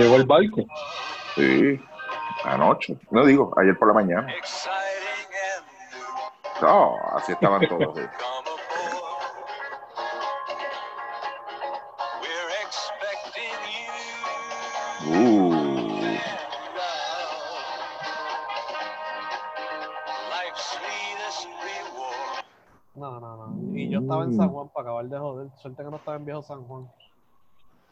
Llegó 0.00 0.16
el 0.16 0.24
barco. 0.24 0.64
Sí, 1.34 1.78
anoche. 2.44 2.96
No 3.10 3.26
digo, 3.26 3.52
ayer 3.58 3.76
por 3.78 3.88
la 3.88 3.94
mañana. 3.94 4.32
No, 6.62 6.96
así 7.12 7.32
estaban 7.32 7.68
todos. 7.68 7.94
sí. 7.94 8.02
Uh, 15.06 15.70
No, 22.94 23.20
no, 23.20 23.36
no. 23.36 23.76
Y 23.76 23.90
yo 23.90 24.00
estaba 24.00 24.24
en 24.24 24.34
San 24.34 24.48
Juan 24.48 24.68
para 24.70 24.82
acabar 24.82 25.04
de 25.06 25.18
joder. 25.18 25.48
Suerte 25.56 25.82
que 25.84 25.90
no 25.90 25.96
estaba 25.96 26.16
en 26.16 26.24
viejo 26.24 26.42
San 26.42 26.64
Juan. 26.64 26.88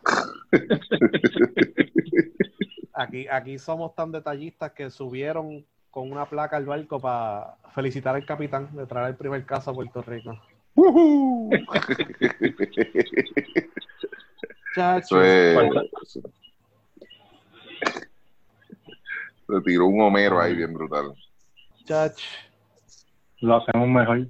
Aquí, 2.98 3.28
aquí 3.28 3.60
somos 3.60 3.94
tan 3.94 4.10
detallistas 4.10 4.72
que 4.72 4.90
subieron 4.90 5.64
con 5.88 6.10
una 6.10 6.28
placa 6.28 6.56
al 6.56 6.66
barco 6.66 6.98
para 6.98 7.54
felicitar 7.72 8.16
al 8.16 8.26
capitán 8.26 8.74
de 8.74 8.86
traer 8.86 9.10
el 9.10 9.14
primer 9.14 9.46
caso 9.46 9.70
a 9.70 9.74
Puerto 9.74 10.02
Rico. 10.02 10.36
ujú. 10.74 11.48
Chacho. 14.74 15.22
Eso 15.22 15.60
es. 15.62 16.18
Se 19.46 19.60
tiró 19.64 19.86
un 19.86 20.00
Homero 20.00 20.40
ahí 20.40 20.56
bien 20.56 20.74
brutal. 20.74 21.14
Chach. 21.84 22.20
Lo 23.40 23.58
hacemos 23.58 23.88
mejor. 23.88 24.26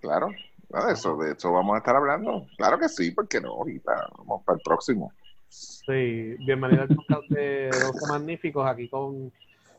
Claro, 0.00 0.30
no, 0.68 0.86
de 0.86 0.94
eso, 0.94 1.16
de 1.16 1.32
eso 1.32 1.52
vamos 1.52 1.76
a 1.76 1.78
estar 1.78 1.94
hablando. 1.94 2.44
Claro 2.56 2.76
que 2.76 2.88
sí, 2.88 3.12
porque 3.12 3.40
no, 3.40 3.50
ahorita 3.50 4.08
vamos 4.18 4.42
para 4.44 4.56
el 4.56 4.62
próximo. 4.62 5.12
Sí, 5.54 6.36
bienvenido 6.46 6.82
al 6.82 6.88
podcast 6.94 7.28
de 7.28 7.70
Doce 7.70 8.06
Magníficos 8.08 8.64
aquí 8.68 8.88
con 8.88 9.32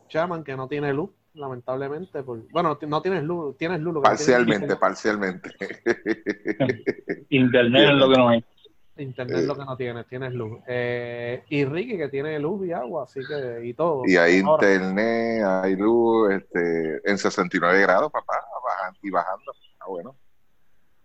Chaman, 0.10 0.44
que 0.44 0.54
no 0.58 0.68
tiene 0.68 0.94
luz, 0.94 1.12
lamentablemente. 1.34 2.24
por- 2.24 2.46
Bueno, 2.52 2.78
no 2.88 3.02
tienes 3.02 3.24
luz, 3.24 3.56
tienes 3.58 3.80
luz. 3.80 3.94
lo 3.94 4.02
que 4.02 4.10
no 4.10 4.16
tienes 4.18 4.28
Parcialmente, 4.36 4.76
parcialmente. 4.76 5.50
Internet 7.30 7.90
es 7.90 7.96
lo 7.96 8.10
que 8.10 8.18
nos 8.18 8.30
hay. 8.32 8.46
Internet 8.98 9.38
es 9.38 9.48
lo 9.48 9.56
que 9.56 9.64
no 9.66 9.78
tienes, 9.78 10.08
tienes 10.08 10.34
luz. 10.34 10.60
Eh, 10.68 11.46
y 11.48 11.64
Ricky 11.64 11.96
que 11.98 12.10
tiene 12.10 12.38
luz 12.38 12.68
y 12.68 12.74
agua, 12.74 13.06
así 13.06 13.22
que, 13.26 13.66
y 13.66 13.74
todo. 13.74 14.04
Y 14.06 14.18
hay 14.18 14.42
Ahora, 14.42 14.74
internet, 14.74 15.44
hay 15.46 15.76
luz, 15.78 16.32
este, 16.34 17.10
en 17.10 17.18
69 17.18 17.80
grados, 17.82 18.12
papá, 18.12 18.34
bajan- 18.62 18.98
y 19.02 19.10
bajando. 19.10 19.54
Ah, 19.80 19.86
bueno. 19.88 20.16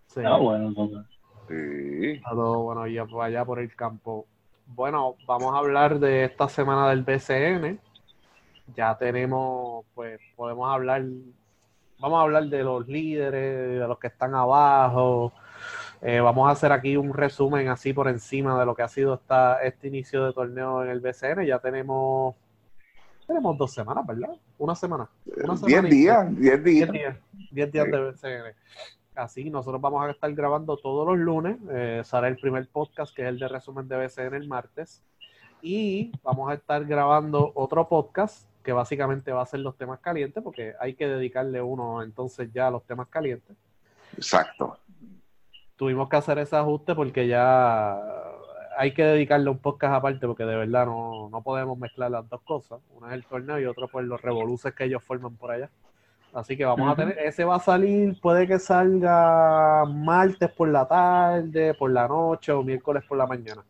sí, 0.08 0.20
Ah, 0.24 0.38
bueno, 0.38 0.66
entonces. 0.68 1.04
Sí. 1.48 2.10
está 2.16 2.30
todo 2.30 2.64
bueno 2.64 3.06
por 3.08 3.22
allá 3.24 3.44
por 3.44 3.60
el 3.60 3.72
campo. 3.76 4.26
Bueno, 4.66 5.16
vamos 5.26 5.54
a 5.54 5.58
hablar 5.58 5.98
de 5.98 6.24
esta 6.24 6.48
semana 6.48 6.88
del 6.90 7.02
BCN. 7.02 7.78
Ya 8.74 8.96
tenemos, 8.98 9.84
pues, 9.94 10.20
podemos 10.34 10.72
hablar, 10.72 11.02
vamos 12.00 12.18
a 12.18 12.22
hablar 12.22 12.44
de 12.46 12.62
los 12.64 12.86
líderes, 12.88 13.80
de 13.80 13.86
los 13.86 13.98
que 13.98 14.08
están 14.08 14.34
abajo. 14.34 15.32
Eh, 16.02 16.20
vamos 16.20 16.48
a 16.48 16.52
hacer 16.52 16.72
aquí 16.72 16.96
un 16.96 17.14
resumen 17.14 17.68
así 17.68 17.92
por 17.92 18.08
encima 18.08 18.58
de 18.58 18.66
lo 18.66 18.74
que 18.74 18.82
ha 18.82 18.88
sido 18.88 19.14
esta, 19.14 19.62
este 19.62 19.88
inicio 19.88 20.26
de 20.26 20.32
torneo 20.32 20.82
en 20.82 20.90
el 20.90 21.00
BCN. 21.00 21.46
Ya 21.46 21.58
tenemos, 21.58 22.34
tenemos 23.26 23.56
dos 23.56 23.72
semanas, 23.72 24.04
¿verdad? 24.06 24.30
Una 24.58 24.74
semana. 24.74 25.08
Una 25.44 25.54
10 25.54 25.60
semana 25.60 25.88
y- 25.88 25.90
días, 25.92 26.36
10 26.38 26.64
días. 26.64 26.90
10 26.90 26.92
días, 26.92 27.16
10 27.52 27.72
días 27.72 27.90
de 27.90 28.00
BCN. 28.00 28.54
Así, 29.16 29.48
nosotros 29.48 29.80
vamos 29.80 30.04
a 30.04 30.10
estar 30.10 30.32
grabando 30.34 30.76
todos 30.76 31.06
los 31.06 31.16
lunes. 31.16 31.56
Eh, 31.70 32.02
será 32.04 32.28
el 32.28 32.36
primer 32.36 32.68
podcast, 32.68 33.16
que 33.16 33.22
es 33.22 33.28
el 33.28 33.38
de 33.38 33.48
resumen 33.48 33.88
de 33.88 33.96
BCN 33.96 34.34
el 34.34 34.46
martes. 34.46 35.02
Y 35.62 36.12
vamos 36.22 36.50
a 36.50 36.54
estar 36.54 36.84
grabando 36.84 37.50
otro 37.54 37.88
podcast, 37.88 38.46
que 38.62 38.72
básicamente 38.72 39.32
va 39.32 39.42
a 39.42 39.46
ser 39.46 39.60
los 39.60 39.76
temas 39.78 40.00
calientes, 40.00 40.42
porque 40.42 40.74
hay 40.78 40.94
que 40.94 41.08
dedicarle 41.08 41.62
uno 41.62 42.02
entonces 42.02 42.52
ya 42.52 42.66
a 42.66 42.70
los 42.70 42.84
temas 42.84 43.08
calientes. 43.08 43.56
Exacto. 44.16 44.78
Tuvimos 45.76 46.10
que 46.10 46.16
hacer 46.16 46.38
ese 46.38 46.56
ajuste 46.56 46.94
porque 46.94 47.26
ya 47.26 47.98
hay 48.76 48.92
que 48.92 49.02
dedicarle 49.02 49.48
un 49.48 49.58
podcast 49.58 49.94
aparte, 49.94 50.26
porque 50.26 50.44
de 50.44 50.56
verdad 50.56 50.84
no, 50.84 51.30
no 51.30 51.42
podemos 51.42 51.78
mezclar 51.78 52.10
las 52.10 52.28
dos 52.28 52.42
cosas. 52.42 52.80
Uno 52.90 53.08
es 53.08 53.14
el 53.14 53.24
torneo 53.24 53.58
y 53.58 53.64
otro 53.64 53.88
pues 53.88 54.04
los 54.04 54.20
revoluces 54.20 54.74
que 54.74 54.84
ellos 54.84 55.02
forman 55.02 55.36
por 55.36 55.52
allá. 55.52 55.70
Así 56.36 56.54
que 56.54 56.66
vamos 56.66 56.92
a 56.92 56.94
tener, 56.94 57.18
ese 57.20 57.46
va 57.46 57.56
a 57.56 57.60
salir, 57.60 58.20
puede 58.20 58.46
que 58.46 58.58
salga 58.58 59.86
martes 59.86 60.52
por 60.52 60.68
la 60.68 60.86
tarde, 60.86 61.72
por 61.72 61.90
la 61.90 62.06
noche 62.06 62.52
o 62.52 62.62
miércoles 62.62 63.02
por 63.08 63.16
la 63.16 63.26
mañana. 63.26 63.64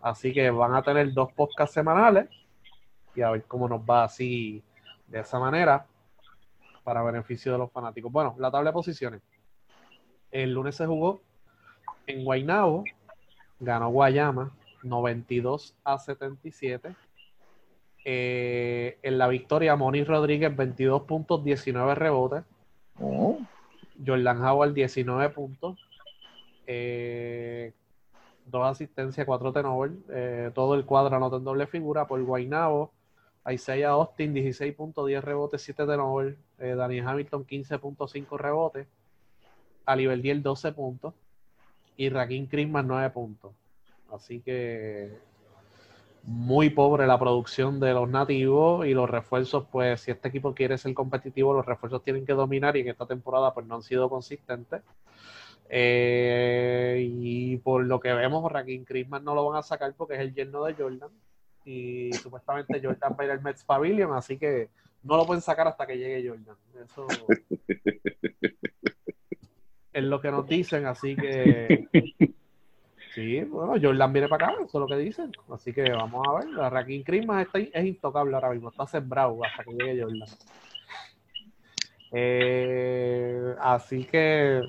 Así 0.00 0.32
que 0.32 0.48
van 0.48 0.76
a 0.76 0.82
tener 0.82 1.12
dos 1.12 1.32
podcasts 1.32 1.74
semanales 1.74 2.28
y 3.16 3.22
a 3.22 3.32
ver 3.32 3.42
cómo 3.48 3.68
nos 3.68 3.80
va 3.80 4.04
así 4.04 4.62
de 5.08 5.18
esa 5.18 5.40
manera 5.40 5.86
para 6.84 7.02
beneficio 7.02 7.50
de 7.50 7.58
los 7.58 7.72
fanáticos. 7.72 8.12
Bueno, 8.12 8.36
la 8.38 8.48
tabla 8.48 8.70
de 8.70 8.74
posiciones. 8.74 9.20
El 10.30 10.52
lunes 10.52 10.76
se 10.76 10.86
jugó 10.86 11.20
en 12.06 12.24
Guaynabo, 12.24 12.84
ganó 13.58 13.88
Guayama 13.88 14.52
92 14.84 15.74
a 15.82 15.98
77. 15.98 16.94
Eh, 18.04 18.98
en 19.02 19.18
la 19.18 19.28
victoria, 19.28 19.76
Moni 19.76 20.04
Rodríguez 20.04 20.54
22 20.54 21.02
puntos, 21.02 21.42
19 21.42 21.94
rebotes. 21.94 22.44
Oh, 23.00 23.38
Jordan 24.04 24.44
Howard 24.44 24.74
19 24.74 25.30
puntos. 25.30 25.78
Eh, 26.66 27.72
dos 28.46 28.66
asistencias, 28.66 29.26
cuatro 29.26 29.52
turnovers. 29.52 29.94
Eh, 30.10 30.50
todo 30.54 30.74
el 30.74 30.84
cuadro 30.84 31.16
anotó 31.16 31.38
en 31.38 31.44
doble 31.44 31.66
figura 31.66 32.06
por 32.06 32.22
Guaynabo. 32.22 32.92
Isaiah 33.50 33.90
Austin 33.90 34.32
16 34.32 34.74
puntos, 34.74 35.06
10 35.06 35.22
rebotes, 35.22 35.62
7 35.62 35.84
turnovers. 35.84 36.36
Eh, 36.58 36.74
Daniel 36.74 37.08
Hamilton 37.08 37.46
15.5 37.46 38.38
rebotes. 38.38 38.86
Aliverdiel 39.86 40.42
12 40.42 40.72
puntos. 40.72 41.14
Y 41.96 42.08
Raquín 42.08 42.46
Crisman 42.46 42.86
9 42.88 43.10
puntos. 43.10 43.52
Así 44.10 44.40
que 44.40 45.12
muy 46.26 46.70
pobre 46.70 47.06
la 47.06 47.18
producción 47.18 47.80
de 47.80 47.92
los 47.92 48.08
nativos 48.08 48.86
y 48.86 48.94
los 48.94 49.10
refuerzos, 49.10 49.66
pues 49.70 50.00
si 50.00 50.10
este 50.10 50.28
equipo 50.28 50.54
quiere 50.54 50.78
ser 50.78 50.94
competitivo, 50.94 51.52
los 51.52 51.66
refuerzos 51.66 52.02
tienen 52.02 52.24
que 52.24 52.32
dominar 52.32 52.76
y 52.76 52.80
en 52.80 52.88
esta 52.88 53.06
temporada 53.06 53.52
pues 53.52 53.66
no 53.66 53.76
han 53.76 53.82
sido 53.82 54.08
consistentes. 54.08 54.82
Eh, 55.68 57.06
y 57.10 57.56
por 57.58 57.84
lo 57.84 58.00
que 58.00 58.12
vemos, 58.14 58.50
Raquín 58.50 58.84
Crisman 58.84 59.24
no 59.24 59.34
lo 59.34 59.48
van 59.48 59.58
a 59.58 59.62
sacar 59.62 59.92
porque 59.94 60.14
es 60.14 60.20
el 60.20 60.34
yerno 60.34 60.64
de 60.64 60.74
Jordan 60.74 61.10
y 61.64 62.12
supuestamente 62.14 62.80
Jordan 62.82 63.12
va 63.12 63.22
a 63.22 63.24
ir 63.24 63.30
al 63.30 63.42
Mets 63.42 63.64
Pavilion, 63.64 64.12
así 64.14 64.38
que 64.38 64.68
no 65.02 65.16
lo 65.16 65.26
pueden 65.26 65.42
sacar 65.42 65.68
hasta 65.68 65.86
que 65.86 65.98
llegue 65.98 66.28
Jordan. 66.28 66.56
Eso 66.84 67.06
es 69.92 70.04
lo 70.04 70.20
que 70.20 70.30
nos 70.30 70.46
dicen, 70.46 70.86
así 70.86 71.16
que 71.16 71.88
sí, 73.14 73.40
bueno, 73.44 73.74
Jordan 73.80 74.12
viene 74.12 74.28
para 74.28 74.46
acá, 74.48 74.54
eso 74.64 74.64
es 74.64 74.74
lo 74.74 74.86
que 74.86 74.96
dicen. 74.96 75.30
Así 75.52 75.72
que 75.72 75.90
vamos 75.90 76.26
a 76.28 76.32
ver, 76.38 76.48
la 76.48 76.68
Raquín 76.70 77.02
Crisman 77.02 77.46
es 77.72 77.84
intocable 77.84 78.34
ahora 78.34 78.50
mismo, 78.50 78.70
está 78.70 78.86
sembrado 78.86 79.38
hasta 79.44 79.64
que 79.64 79.72
llegue 79.72 80.02
Jordan. 80.02 80.28
Eh, 82.16 83.54
así 83.60 84.04
que 84.04 84.60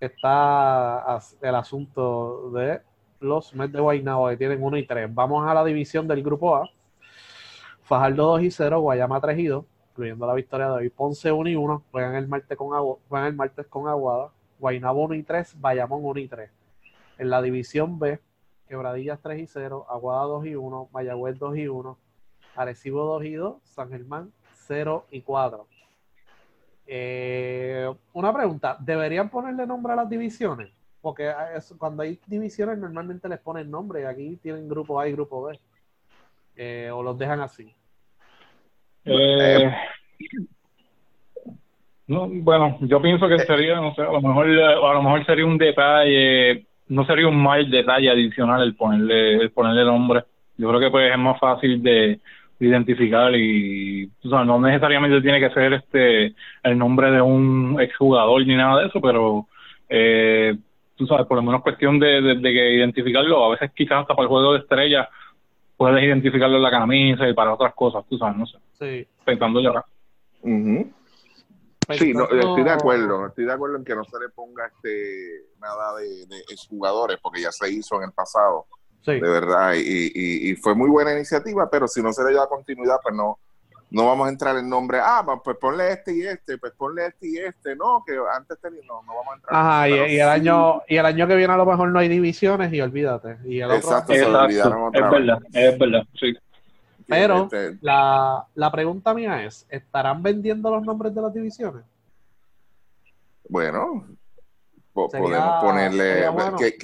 está 0.00 1.18
el 1.40 1.54
asunto 1.54 2.50
de 2.50 2.80
los 3.20 3.54
Mets 3.54 3.72
de 3.72 3.80
Guaynabo 3.80 4.28
que 4.28 4.36
tienen 4.36 4.62
1 4.62 4.76
y 4.76 4.86
3. 4.86 5.12
Vamos 5.14 5.46
a 5.48 5.54
la 5.54 5.64
división 5.64 6.06
del 6.08 6.22
grupo 6.22 6.56
A. 6.56 6.68
Fajardo 7.82 8.24
2 8.32 8.42
y 8.42 8.50
0, 8.50 8.80
Guayama 8.80 9.20
3 9.20 9.38
y 9.38 9.46
2, 9.46 9.64
incluyendo 9.90 10.26
la 10.26 10.34
victoria 10.34 10.66
de 10.66 10.72
hoy. 10.72 10.90
Ponce 10.90 11.30
1 11.30 11.50
y 11.50 11.56
1, 11.56 11.84
juegan 11.90 12.14
el 12.16 12.26
martes 12.28 12.56
con, 12.56 12.68
Agu- 12.68 12.98
juegan 13.08 13.28
el 13.28 13.34
martes 13.34 13.66
con 13.66 13.88
Aguada. 13.88 14.30
Guaynabo 14.58 15.02
1 15.04 15.14
y 15.14 15.22
3, 15.22 15.54
Bayamón 15.60 16.00
1 16.02 16.20
y 16.20 16.28
3. 16.28 16.50
En 17.18 17.30
la 17.30 17.40
división 17.42 17.98
B, 17.98 18.18
Quebradillas 18.68 19.20
3 19.22 19.40
y 19.40 19.46
0, 19.46 19.86
Aguada 19.88 20.24
2 20.24 20.46
y 20.46 20.54
1, 20.54 20.88
Mayagüez 20.92 21.38
2 21.38 21.56
y 21.56 21.68
1, 21.68 21.98
Arecibo 22.56 23.04
2 23.04 23.24
y 23.24 23.34
2, 23.34 23.56
San 23.62 23.90
Germán 23.90 24.32
0 24.66 25.06
y 25.10 25.20
4. 25.22 25.66
Eh, 26.86 27.92
una 28.12 28.32
pregunta, 28.32 28.76
¿deberían 28.80 29.30
ponerle 29.30 29.66
nombre 29.66 29.92
a 29.92 29.96
las 29.96 30.08
divisiones? 30.10 30.70
Porque 31.00 31.32
es- 31.56 31.74
cuando 31.78 32.02
hay 32.02 32.18
divisiones 32.26 32.78
normalmente 32.78 33.28
les 33.28 33.38
ponen 33.38 33.70
nombre 33.70 34.02
y 34.02 34.04
aquí 34.04 34.36
tienen 34.36 34.68
grupo 34.68 34.98
A 35.00 35.08
y 35.08 35.12
grupo 35.12 35.44
B. 35.44 35.58
Eh, 36.56 36.90
o 36.92 37.02
los 37.02 37.18
dejan 37.18 37.40
así. 37.40 37.74
Eh, 39.04 39.70
no, 42.06 42.28
bueno, 42.28 42.78
yo 42.82 43.00
pienso 43.02 43.28
que 43.28 43.38
sería, 43.40 43.80
no 43.80 43.94
sé, 43.94 44.02
a 44.02 44.12
lo 44.12 44.20
mejor, 44.20 44.46
a 44.46 44.92
lo 44.94 45.02
mejor 45.02 45.26
sería 45.26 45.46
un 45.46 45.58
detalle, 45.58 46.66
no 46.88 47.04
sería 47.06 47.28
un 47.28 47.42
mal 47.42 47.70
detalle 47.70 48.10
adicional 48.10 48.62
el 48.62 48.74
ponerle, 48.74 49.36
el 49.36 49.50
ponerle 49.50 49.84
nombre. 49.84 50.24
Yo 50.56 50.68
creo 50.68 50.80
que 50.80 50.90
pues 50.90 51.10
es 51.10 51.18
más 51.18 51.38
fácil 51.40 51.82
de 51.82 52.20
identificar 52.60 53.34
y 53.34 54.08
o 54.24 54.28
sea, 54.28 54.44
no 54.44 54.60
necesariamente 54.60 55.20
tiene 55.20 55.40
que 55.40 55.50
ser 55.50 55.72
este 55.72 56.34
el 56.62 56.78
nombre 56.78 57.10
de 57.10 57.20
un 57.20 57.76
exjugador 57.80 58.46
ni 58.46 58.54
nada 58.54 58.80
de 58.80 58.86
eso, 58.88 59.00
pero 59.00 59.46
eh, 59.88 60.56
tú 60.96 61.06
sabes, 61.06 61.26
por 61.26 61.36
lo 61.36 61.42
menos 61.42 61.62
cuestión 61.62 61.98
de, 61.98 62.22
de, 62.22 62.34
de 62.36 62.52
que 62.52 62.74
identificarlo, 62.74 63.44
a 63.44 63.50
veces 63.50 63.70
quizás 63.74 64.02
hasta 64.02 64.14
para 64.14 64.24
el 64.24 64.28
juego 64.28 64.52
de 64.52 64.60
estrellas 64.60 65.08
puedes 65.76 66.02
identificarlo 66.04 66.56
en 66.56 66.62
la 66.62 66.70
camisa 66.70 67.28
y 67.28 67.34
para 67.34 67.54
otras 67.54 67.74
cosas, 67.74 68.04
tú 68.08 68.16
sabes, 68.16 68.36
no 68.36 68.46
sé. 68.46 68.58
Sí. 68.78 69.06
Pensando. 69.24 69.60
Ujú. 70.42 70.92
Sí, 71.98 72.12
no, 72.12 72.24
estoy 72.24 72.64
de 72.64 72.70
acuerdo, 72.70 73.26
estoy 73.26 73.44
de 73.44 73.52
acuerdo 73.52 73.76
en 73.76 73.84
que 73.84 73.94
no 73.94 74.04
se 74.04 74.18
le 74.18 74.28
ponga 74.30 74.66
este 74.66 75.44
nada 75.60 75.96
de, 75.96 76.26
de 76.26 76.38
exjugadores, 76.50 77.18
porque 77.22 77.42
ya 77.42 77.52
se 77.52 77.70
hizo 77.70 77.96
en 77.96 78.04
el 78.04 78.12
pasado, 78.12 78.66
Sí. 79.02 79.12
de 79.12 79.20
verdad, 79.28 79.74
y, 79.74 79.80
y, 80.14 80.50
y 80.50 80.56
fue 80.56 80.74
muy 80.74 80.88
buena 80.88 81.12
iniciativa, 81.12 81.68
pero 81.70 81.86
si 81.86 82.02
no 82.02 82.10
se 82.12 82.24
le 82.24 82.32
da 82.34 82.46
continuidad, 82.46 82.96
pues 83.02 83.14
no, 83.14 83.38
no 83.90 84.06
vamos 84.06 84.26
a 84.26 84.30
entrar 84.30 84.56
en 84.56 84.66
nombre, 84.68 84.98
ah, 85.00 85.22
pues 85.44 85.58
ponle 85.58 85.92
este 85.92 86.14
y 86.16 86.22
este, 86.22 86.56
pues 86.56 86.72
ponle 86.72 87.06
este 87.08 87.28
y 87.28 87.36
este, 87.36 87.76
no, 87.76 88.02
que 88.06 88.14
antes 88.34 88.58
tenía, 88.60 88.80
no, 88.86 89.02
no 89.02 89.14
vamos 89.14 89.32
a 89.32 89.34
entrar. 89.36 89.52
en 89.52 89.58
Ajá, 89.60 89.88
y, 89.88 89.92
eso, 89.92 90.02
pero 90.02 90.08
y 90.12 90.16
el 90.20 90.26
sí, 90.26 90.30
año 90.48 90.82
y 90.88 90.96
el 90.96 91.06
año 91.06 91.26
que 91.28 91.36
viene 91.36 91.52
a 91.52 91.56
lo 91.58 91.66
mejor 91.66 91.88
no 91.90 91.98
hay 91.98 92.08
divisiones 92.08 92.72
y 92.72 92.80
olvídate. 92.80 93.36
Y 93.44 93.58
el 93.60 93.66
otro 93.70 93.76
Exacto. 93.76 94.14
se 94.14 94.20
lo 94.28 94.40
olvidaron 94.40 94.72
Exacto, 94.72 94.86
otra 94.88 95.00
es 95.06 95.10
vez. 95.12 95.20
verdad, 95.20 95.38
es 95.52 95.78
verdad, 95.78 96.02
sí. 96.18 96.34
Pero 97.06 97.44
este, 97.44 97.78
la, 97.82 98.46
la 98.54 98.72
pregunta 98.72 99.12
mía 99.14 99.44
es, 99.44 99.66
¿estarán 99.68 100.22
vendiendo 100.22 100.70
los 100.70 100.82
nombres 100.82 101.14
de 101.14 101.22
las 101.22 101.32
divisiones? 101.34 101.84
Bueno, 103.48 104.06
po- 104.92 105.10
Sería- 105.10 105.26
podemos 105.26 105.54
ponerle. 105.62 106.12
sería 106.14 106.30
bueno. 106.30 106.56
¿qué, 106.56 106.78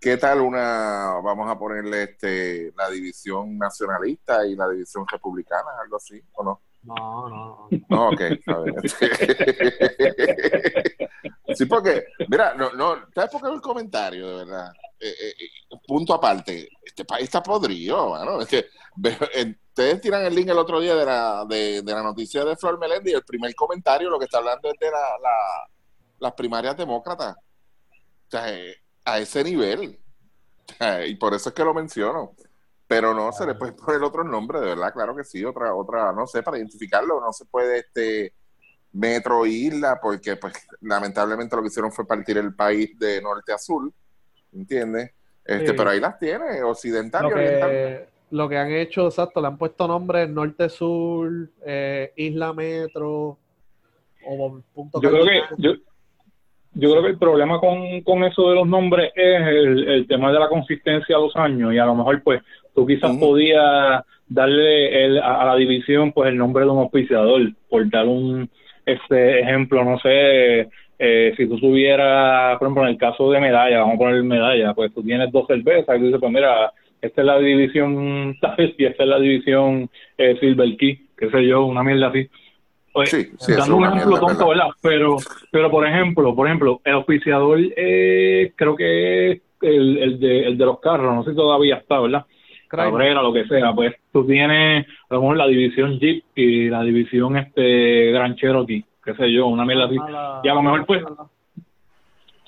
qué 0.00 0.16
tal 0.16 0.40
una. 0.40 1.20
Vamos 1.22 1.50
a 1.50 1.58
ponerle 1.58 2.04
este 2.04 2.72
la 2.76 2.88
división 2.88 3.58
nacionalista 3.58 4.46
y 4.46 4.56
la 4.56 4.68
división 4.68 5.06
republicana, 5.06 5.68
algo 5.82 5.96
así, 5.96 6.22
¿o 6.32 6.42
no? 6.44 6.60
No, 6.82 7.28
no. 7.28 7.68
No, 7.90 8.08
ok, 8.08 8.20
a 8.46 8.58
ver. 8.60 8.74
Sí, 11.54 11.66
porque, 11.66 12.04
mira, 12.28 12.54
no, 12.54 12.72
no, 12.72 12.96
¿sabes 13.14 13.30
por 13.30 13.42
qué 13.42 13.48
el 13.48 13.60
comentario, 13.60 14.26
de 14.38 14.44
verdad? 14.46 14.72
Eh, 15.02 15.14
eh, 15.18 15.34
eh, 15.40 15.76
punto 15.86 16.12
aparte, 16.14 16.68
este 16.84 17.04
país 17.04 17.24
está 17.24 17.42
podrido, 17.42 18.10
mano. 18.10 18.40
Es 18.42 18.48
que 18.48 18.66
ustedes 18.96 20.00
tiran 20.00 20.24
el 20.26 20.34
link 20.34 20.48
el 20.48 20.58
otro 20.58 20.80
día 20.80 20.94
de 20.94 21.06
la, 21.06 21.44
de, 21.48 21.82
de 21.82 21.92
la 21.92 22.02
noticia 22.02 22.44
de 22.44 22.56
Flor 22.56 22.78
Melendi 22.78 23.12
y 23.12 23.14
el 23.14 23.24
primer 23.24 23.54
comentario 23.54 24.10
lo 24.10 24.18
que 24.18 24.26
está 24.26 24.38
hablando 24.38 24.68
es 24.70 24.78
de 24.78 24.90
la, 24.90 25.00
la- 25.22 25.70
las 26.18 26.32
primarias 26.34 26.76
demócratas. 26.76 27.36
Eh, 28.32 28.74
a 29.04 29.18
ese 29.18 29.42
nivel. 29.42 29.98
Y 31.06 31.14
por 31.16 31.34
eso 31.34 31.48
es 31.48 31.54
que 31.54 31.64
lo 31.64 31.74
menciono. 31.74 32.34
Pero 32.86 33.14
no 33.14 33.32
se 33.32 33.46
le 33.46 33.54
puede 33.54 33.72
poner 33.72 34.02
otro 34.02 34.24
nombre, 34.24 34.60
de 34.60 34.66
verdad, 34.66 34.92
claro 34.92 35.14
que 35.16 35.22
sí, 35.24 35.44
otra, 35.44 35.74
otra, 35.74 36.12
no 36.12 36.26
sé, 36.26 36.42
para 36.42 36.58
identificarlo, 36.58 37.20
no 37.20 37.32
se 37.32 37.44
puede 37.46 37.78
este 37.78 38.34
metro 38.92 39.46
isla, 39.46 40.00
porque 40.02 40.36
pues 40.36 40.54
lamentablemente 40.80 41.54
lo 41.54 41.62
que 41.62 41.68
hicieron 41.68 41.92
fue 41.92 42.04
partir 42.06 42.36
el 42.38 42.52
país 42.54 42.98
de 42.98 43.22
norte 43.22 43.52
a 43.52 43.58
sur, 43.58 43.92
¿entiendes? 44.54 45.12
Este, 45.44 45.68
Sí. 45.68 45.72
pero 45.76 45.90
ahí 45.90 46.00
las 46.00 46.18
tiene, 46.18 46.62
occidental 46.62 47.22
Lo 47.24 47.30
y 47.30 47.32
oriental. 47.32 47.70
que, 47.70 48.04
lo 48.30 48.48
que 48.48 48.56
han 48.56 48.70
hecho, 48.72 49.06
exacto, 49.06 49.40
le 49.40 49.48
han 49.48 49.58
puesto 49.58 49.88
nombres 49.88 50.28
norte-sur, 50.28 51.48
eh, 51.66 52.12
isla 52.16 52.52
metro, 52.52 53.36
o 54.26 54.60
punto 54.74 55.00
Yo 55.02 55.10
creo 55.10 55.24
que 55.24 55.40
yo, 55.58 55.72
yo 56.74 56.90
creo 56.90 57.02
que 57.02 57.08
el 57.08 57.18
problema 57.18 57.58
con, 57.58 58.00
con 58.02 58.22
eso 58.22 58.48
de 58.50 58.54
los 58.54 58.68
nombres 58.68 59.10
es 59.16 59.40
el, 59.46 59.88
el 59.88 60.06
tema 60.06 60.30
de 60.32 60.38
la 60.38 60.48
consistencia 60.48 61.16
a 61.16 61.20
los 61.20 61.34
años 61.36 61.72
y 61.74 61.78
a 61.78 61.86
lo 61.86 61.94
mejor 61.96 62.22
pues 62.22 62.42
tú 62.74 62.86
quizás 62.86 63.16
podías 63.16 64.04
darle 64.28 65.04
el, 65.06 65.18
a, 65.18 65.42
a 65.42 65.46
la 65.46 65.56
división 65.56 66.12
pues 66.12 66.28
el 66.28 66.36
nombre 66.36 66.64
de 66.64 66.70
un 66.70 66.78
auspiciador 66.78 67.40
por 67.68 67.90
dar 67.90 68.06
un 68.06 68.48
este 68.86 69.40
ejemplo 69.40 69.82
no 69.84 69.98
sé 69.98 70.68
eh, 71.02 71.32
si 71.34 71.48
tú 71.48 71.58
tuvieras 71.58 72.58
por 72.58 72.66
ejemplo 72.66 72.82
en 72.82 72.90
el 72.90 72.98
caso 72.98 73.30
de 73.30 73.40
medalla 73.40 73.80
vamos 73.80 73.94
a 73.94 73.98
poner 73.98 74.22
medalla 74.22 74.74
pues 74.74 74.92
tú 74.92 75.02
tienes 75.02 75.32
dos 75.32 75.46
cervezas 75.46 75.96
y 75.96 75.98
tú 75.98 76.04
dices 76.04 76.20
pues 76.20 76.32
mira 76.32 76.70
esta 77.00 77.22
es 77.22 77.26
la 77.26 77.38
división 77.38 78.36
tal 78.40 78.74
y 78.76 78.84
esta 78.84 79.04
es 79.04 79.08
la 79.08 79.18
división 79.18 79.88
eh, 80.18 80.36
Silver 80.38 80.76
Key 80.76 81.06
qué 81.16 81.30
sé 81.30 81.46
yo 81.46 81.64
una 81.64 81.82
mierda 81.82 82.08
así 82.08 82.28
pues, 82.92 83.08
Sí, 83.08 83.28
sí, 83.38 83.52
dando 83.54 83.76
un 83.76 83.84
ejemplo 83.84 84.08
mierda, 84.08 84.26
tonto, 84.26 84.48
¿verdad? 84.48 84.66
Pero, 84.82 85.16
pero 85.52 85.70
por 85.70 85.86
ejemplo, 85.86 86.34
por 86.34 86.48
ejemplo, 86.48 86.80
el 86.84 86.94
auspiciador 86.94 87.60
eh, 87.76 88.52
creo 88.56 88.74
que 88.74 89.30
es 89.30 89.40
el, 89.62 89.96
el, 89.98 90.18
de, 90.18 90.46
el 90.48 90.58
de 90.58 90.64
los 90.64 90.80
carros, 90.80 91.14
no 91.14 91.22
sé 91.22 91.30
si 91.30 91.36
todavía 91.36 91.76
está, 91.76 92.00
¿verdad? 92.00 92.26
Cabrera, 92.68 93.22
lo 93.22 93.32
que 93.32 93.46
sea, 93.46 93.72
pues 93.72 93.94
tú 94.12 94.24
tienes 94.26 94.86
a 95.08 95.14
lo 95.14 95.20
mejor 95.20 95.36
la 95.36 95.48
división 95.48 95.98
Jeep 95.98 96.24
y 96.36 96.68
la 96.68 96.82
división 96.82 97.36
este 97.36 98.12
Gran 98.12 98.36
Cherokee, 98.36 98.84
qué 99.12 99.24
sé 99.24 99.32
yo, 99.32 99.46
una 99.46 99.64
mierda 99.64 99.86
así. 99.86 99.96
Y 100.42 100.48
a 100.48 100.54
lo 100.54 100.62
mejor, 100.62 100.86
pues, 100.86 101.02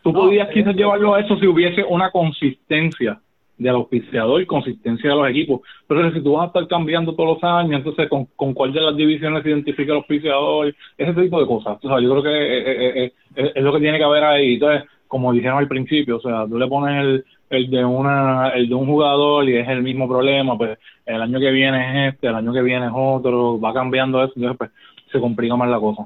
Tú 0.03 0.13
No, 0.13 0.21
podías 0.21 0.49
quizás 0.49 0.75
llevarlo 0.75 1.15
a 1.15 1.21
eso 1.21 1.37
si 1.39 1.47
hubiese 1.47 1.85
una 1.85 2.11
consistencia 2.11 3.21
del 3.57 3.77
auspiciador 3.77 4.45
consistencia 4.47 5.11
de 5.11 5.17
los 5.17 5.29
equipos. 5.29 5.61
Pero 5.87 6.13
si 6.13 6.21
tú 6.21 6.33
vas 6.33 6.45
a 6.45 6.47
estar 6.49 6.67
cambiando 6.67 7.15
todos 7.15 7.37
los 7.37 7.45
años, 7.45 7.79
entonces 7.79 8.09
con, 8.09 8.27
con 8.35 8.55
cuál 8.55 8.73
de 8.73 8.81
las 8.81 8.97
divisiones 8.97 9.43
se 9.43 9.51
identifica 9.51 9.93
el 9.93 9.99
auspiciador, 9.99 10.75
ese 10.99 11.15
tipo 11.15 11.41
de 11.41 11.47
cosas. 11.47 11.79
O 11.83 11.89
sea, 11.89 12.01
yo 12.01 12.11
creo 12.11 12.23
que 12.23 12.31
eh, 12.31 13.05
eh, 13.05 13.13
eh, 13.37 13.53
es 13.55 13.63
lo 13.63 13.73
que 13.73 13.79
tiene 13.79 13.99
que 13.99 14.05
haber 14.05 14.25
ahí. 14.25 14.55
Entonces, 14.55 14.89
como 15.07 15.33
dijeron 15.33 15.59
al 15.59 15.69
principio, 15.69 16.17
o 16.17 16.21
sea, 16.21 16.47
tú 16.49 16.59
le 16.59 16.67
pones 16.67 17.01
el, 17.05 17.25
el 17.51 17.71
de 17.71 17.85
una 17.85 18.49
el 18.49 18.69
de 18.69 18.75
un 18.75 18.87
jugador 18.87 19.49
y 19.49 19.57
es 19.57 19.69
el 19.69 19.83
mismo 19.83 20.09
problema, 20.09 20.57
pues 20.57 20.79
el 21.05 21.21
año 21.21 21.39
que 21.39 21.51
viene 21.51 22.09
es 22.09 22.15
este, 22.15 22.29
el 22.29 22.35
año 22.35 22.53
que 22.53 22.63
viene 22.63 22.87
es 22.87 22.93
otro, 22.95 23.61
va 23.61 23.75
cambiando 23.75 24.25
eso, 24.25 24.33
entonces 24.35 24.59
pues 24.59 24.71
se 25.13 25.21
complica 25.21 25.55
más 25.55 25.69
la 25.69 25.79
cosa. 25.79 26.05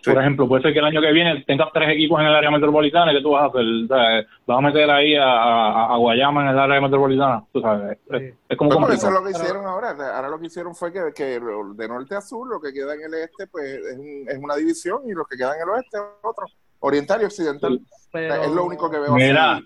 Sí. 0.00 0.10
por 0.10 0.20
ejemplo, 0.22 0.48
puede 0.48 0.62
ser 0.62 0.72
que 0.72 0.78
el 0.78 0.84
año 0.86 1.00
que 1.00 1.12
viene 1.12 1.44
tengas 1.46 1.68
tres 1.74 1.90
equipos 1.90 2.20
en 2.20 2.26
el 2.26 2.34
área 2.34 2.50
metropolitana, 2.50 3.12
¿qué 3.12 3.20
tú 3.20 3.32
vas 3.32 3.42
a 3.42 3.46
hacer? 3.46 3.60
O 3.64 3.86
sea, 3.86 4.26
¿Vas 4.46 4.58
a 4.58 4.60
meter 4.60 4.90
ahí 4.90 5.14
a, 5.16 5.24
a, 5.24 5.94
a 5.94 5.96
Guayama 5.98 6.42
en 6.42 6.48
el 6.48 6.58
área 6.58 6.80
metropolitana? 6.80 7.44
Tú 7.52 7.60
sabes, 7.60 7.98
es, 8.10 8.20
Sí. 8.20 8.38
es 8.48 8.56
como 8.56 8.70
Pues 8.80 8.94
eso 8.98 9.08
es 9.08 9.12
lo 9.14 9.24
que 9.24 9.30
hicieron 9.32 9.66
ahora. 9.66 9.90
Ahora 9.90 10.28
lo 10.28 10.38
que 10.38 10.46
hicieron 10.46 10.74
fue 10.74 10.92
que, 10.92 11.00
que 11.14 11.40
de 11.40 11.88
norte 11.88 12.14
a 12.14 12.20
sur, 12.20 12.48
lo 12.48 12.60
que 12.60 12.72
queda 12.72 12.94
en 12.94 13.02
el 13.02 13.14
este, 13.14 13.46
pues 13.48 13.64
es, 13.64 13.98
un- 13.98 14.24
es 14.28 14.38
una 14.38 14.54
división 14.56 15.00
y 15.06 15.12
los 15.12 15.26
que 15.28 15.36
quedan 15.36 15.56
en 15.56 15.62
el 15.62 15.68
oeste, 15.70 15.98
otro. 16.22 16.46
Oriental 16.80 17.22
y 17.22 17.24
occidental. 17.24 17.80
Pero- 18.12 18.34
Es 18.42 18.50
lo 18.52 18.64
único 18.64 18.90
que 18.90 18.98
veo 18.98 19.14
Mira, 19.14 19.54
así. 19.56 19.64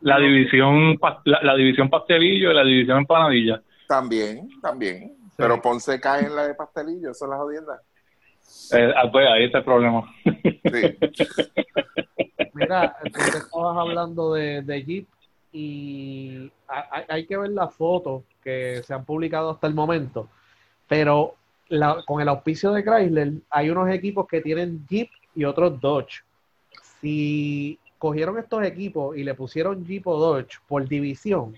la 0.00 0.18
división 0.18 0.96
la, 1.24 1.42
la 1.42 1.54
división 1.54 1.88
pastelillo 1.90 2.50
y 2.50 2.54
la 2.54 2.64
división 2.64 2.98
empanadilla. 2.98 3.62
También, 3.86 4.48
también. 4.60 5.14
Pero 5.36 5.62
Ponce 5.62 6.00
cae 6.00 6.24
en 6.26 6.34
la 6.34 6.48
de 6.48 6.54
pastelillo, 6.54 7.12
eso 7.12 7.24
es 7.26 7.30
la 7.30 7.36
jodienda. 7.36 7.80
Eh, 8.72 8.92
ah, 8.96 9.10
pues 9.10 9.26
ahí 9.28 9.44
está 9.44 9.58
el 9.58 9.64
problema. 9.64 10.02
Sí. 10.24 10.98
Mira, 12.54 12.96
tú 13.04 13.10
te 13.12 13.38
estabas 13.38 13.76
hablando 13.78 14.34
de, 14.34 14.62
de 14.62 14.82
Jeep 14.84 15.08
y 15.52 16.50
hay, 16.66 17.02
hay 17.08 17.26
que 17.26 17.36
ver 17.36 17.50
las 17.50 17.74
fotos 17.74 18.22
que 18.42 18.82
se 18.84 18.92
han 18.94 19.04
publicado 19.04 19.50
hasta 19.50 19.66
el 19.66 19.74
momento, 19.74 20.28
pero 20.88 21.34
la- 21.68 22.02
con 22.06 22.20
el 22.20 22.28
auspicio 22.28 22.72
de 22.72 22.82
Chrysler 22.84 23.32
hay 23.50 23.70
unos 23.70 23.88
equipos 23.90 24.26
que 24.26 24.40
tienen 24.40 24.84
Jeep 24.88 25.08
y 25.34 25.44
otros 25.44 25.80
Dodge. 25.80 26.22
Si 27.00 27.78
cogieron 27.98 28.38
estos 28.38 28.64
equipos 28.64 29.16
y 29.16 29.24
le 29.24 29.34
pusieron 29.34 29.84
Jeep 29.84 30.06
o 30.06 30.18
Dodge 30.18 30.58
por 30.66 30.86
división, 30.88 31.54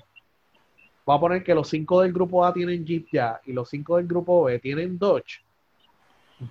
va 1.08 1.14
a 1.14 1.20
poner 1.20 1.42
que 1.42 1.54
los 1.54 1.68
cinco 1.68 2.02
del 2.02 2.12
grupo 2.12 2.44
A 2.44 2.52
tienen 2.52 2.84
Jeep 2.84 3.06
ya 3.12 3.40
y 3.46 3.52
los 3.52 3.68
cinco 3.70 3.96
del 3.96 4.06
grupo 4.06 4.44
B 4.44 4.58
tienen 4.58 4.98
Dodge. 4.98 5.40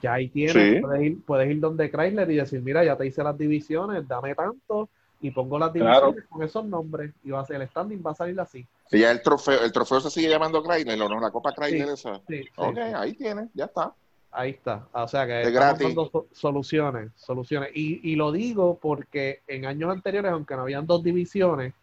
Ya 0.02 0.14
ahí 0.14 0.28
tienes, 0.30 0.54
Sí. 0.54 0.82
puedes, 0.82 1.02
ir, 1.02 1.26
puedes 1.26 1.50
ir 1.50 1.60
donde 1.60 1.90
Chrysler 1.90 2.30
y 2.30 2.36
decir, 2.36 2.62
mira, 2.62 2.84
ya 2.84 2.96
te 2.96 3.08
hice 3.08 3.24
las 3.24 3.38
divisiones, 3.38 4.08
dame 4.08 4.36
tanto 4.36 4.88
y 5.22 5.32
pongo 5.32 5.58
las 5.58 5.72
Claro. 5.72 6.08
divisiones 6.12 6.26
con 6.30 6.44
esos 6.44 6.66
nombres 6.66 7.12
y 7.24 7.32
va 7.32 7.40
a 7.42 7.46
ser 7.46 7.62
el 7.62 7.68
standing 7.68 8.02
va 8.06 8.12
a 8.12 8.16
salir 8.16 8.40
así. 8.40 8.66
Y 8.92 9.00
ya 9.00 9.12
el 9.12 9.22
trofeo, 9.22 9.62
el 9.64 9.72
trofeo 9.72 10.00
se 10.00 10.10
sigue 10.12 10.30
llamando 10.30 10.62
Chrysler, 10.64 11.02
¿o 11.02 11.10
no? 11.10 11.20
La 11.20 11.32
Copa 11.32 11.54
Chrysler 11.54 11.88
Sí. 11.88 11.94
esa. 11.94 12.22
Sí, 12.28 12.44
Ok, 12.56 12.78
ahí 12.78 13.14
tiene, 13.14 13.50
ya 13.54 13.66
está. 13.66 13.94
Ahí 14.32 14.52
está. 14.52 14.88
O 14.94 15.08
sea 15.08 15.26
que 15.26 15.42
Es 15.42 15.48
estamos 15.48 15.80
dando 15.80 16.06
so- 16.12 16.28
soluciones, 16.34 17.10
soluciones. 17.16 17.72
Y, 17.74 18.12
y 18.12 18.16
lo 18.16 18.32
digo 18.32 18.78
porque 18.80 19.42
en 19.48 19.66
años 19.66 19.92
anteriores, 19.92 20.32
aunque 20.32 20.56
no 20.56 20.62
habían 20.62 20.86
dos 20.86 21.02
divisiones, 21.04 21.74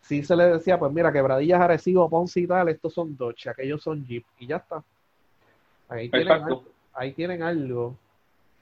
sí 0.00 0.24
se 0.24 0.34
le 0.34 0.46
decía, 0.46 0.76
pues 0.76 0.92
mira, 0.92 1.12
quebradillas, 1.12 1.60
Arecibo, 1.60 2.10
Ponce 2.10 2.40
y 2.40 2.46
tal, 2.48 2.68
estos 2.68 2.92
son 2.92 3.16
Dodge, 3.16 3.48
aquellos 3.48 3.80
son 3.80 4.04
Jeep, 4.04 4.24
y 4.40 4.48
ya 4.48 4.56
está. 4.56 4.82
Ahí 5.88 6.10
tienen, 6.10 6.42
ahí 6.94 7.12
tienen 7.12 7.42
algo. 7.42 7.96